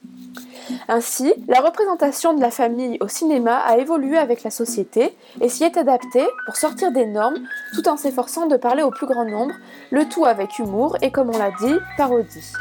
Ainsi, 0.87 1.33
la 1.47 1.61
représentation 1.61 2.33
de 2.33 2.41
la 2.41 2.51
famille 2.51 2.97
au 3.01 3.07
cinéma 3.07 3.57
a 3.57 3.77
évolué 3.77 4.17
avec 4.17 4.43
la 4.43 4.51
société 4.51 5.15
et 5.41 5.49
s'y 5.49 5.63
est 5.63 5.77
adaptée 5.77 6.25
pour 6.45 6.55
sortir 6.55 6.91
des 6.91 7.05
normes 7.05 7.37
tout 7.73 7.87
en 7.87 7.97
s'efforçant 7.97 8.47
de 8.47 8.57
parler 8.57 8.83
au 8.83 8.91
plus 8.91 9.07
grand 9.07 9.25
nombre 9.25 9.53
le 9.91 10.05
tout 10.05 10.25
avec 10.25 10.59
humour 10.59 10.97
et 11.01 11.11
comme 11.11 11.29
on 11.29 11.37
l'a 11.37 11.51
dit, 11.51 11.75
parodie. 11.97 12.53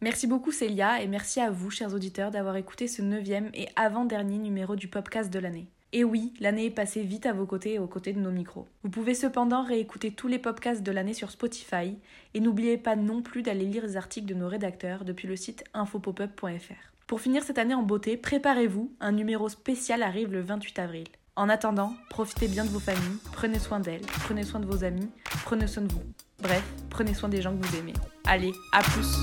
Merci 0.00 0.26
beaucoup 0.26 0.52
Célia 0.52 1.02
et 1.02 1.06
merci 1.06 1.38
à 1.40 1.50
vous, 1.50 1.70
chers 1.70 1.92
auditeurs, 1.92 2.30
d'avoir 2.30 2.56
écouté 2.56 2.88
ce 2.88 3.02
neuvième 3.02 3.50
et 3.52 3.68
avant-dernier 3.76 4.38
numéro 4.38 4.74
du 4.74 4.88
podcast 4.88 5.30
de 5.30 5.38
l'année. 5.38 5.68
Et 5.92 6.04
oui, 6.04 6.34
l'année 6.38 6.66
est 6.66 6.70
passée 6.70 7.02
vite 7.02 7.24
à 7.24 7.32
vos 7.32 7.46
côtés 7.46 7.74
et 7.74 7.78
aux 7.78 7.86
côtés 7.86 8.12
de 8.12 8.20
nos 8.20 8.30
micros. 8.30 8.66
Vous 8.82 8.90
pouvez 8.90 9.14
cependant 9.14 9.62
réécouter 9.62 10.10
tous 10.10 10.28
les 10.28 10.38
podcasts 10.38 10.82
de 10.82 10.92
l'année 10.92 11.14
sur 11.14 11.30
Spotify 11.30 11.96
et 12.34 12.40
n'oubliez 12.40 12.76
pas 12.76 12.94
non 12.94 13.22
plus 13.22 13.42
d'aller 13.42 13.64
lire 13.64 13.86
les 13.86 13.96
articles 13.96 14.26
de 14.26 14.34
nos 14.34 14.48
rédacteurs 14.48 15.04
depuis 15.04 15.26
le 15.26 15.36
site 15.36 15.64
infopopup.fr. 15.72 16.92
Pour 17.06 17.22
finir 17.22 17.42
cette 17.42 17.56
année 17.56 17.74
en 17.74 17.82
beauté, 17.82 18.18
préparez-vous, 18.18 18.92
un 19.00 19.12
numéro 19.12 19.48
spécial 19.48 20.02
arrive 20.02 20.30
le 20.30 20.42
28 20.42 20.78
avril. 20.78 21.06
En 21.36 21.48
attendant, 21.48 21.94
profitez 22.10 22.48
bien 22.48 22.64
de 22.64 22.70
vos 22.70 22.80
familles, 22.80 23.18
prenez 23.32 23.58
soin 23.58 23.80
d'elles, 23.80 24.04
prenez 24.24 24.42
soin 24.42 24.60
de 24.60 24.66
vos 24.66 24.84
amis, 24.84 25.08
prenez 25.44 25.66
soin 25.66 25.84
de 25.84 25.92
vous. 25.92 26.02
Bref, 26.42 26.64
prenez 26.90 27.14
soin 27.14 27.30
des 27.30 27.40
gens 27.40 27.56
que 27.56 27.64
vous 27.64 27.76
aimez. 27.76 27.94
Allez, 28.26 28.52
à 28.72 28.82
plus 28.82 29.16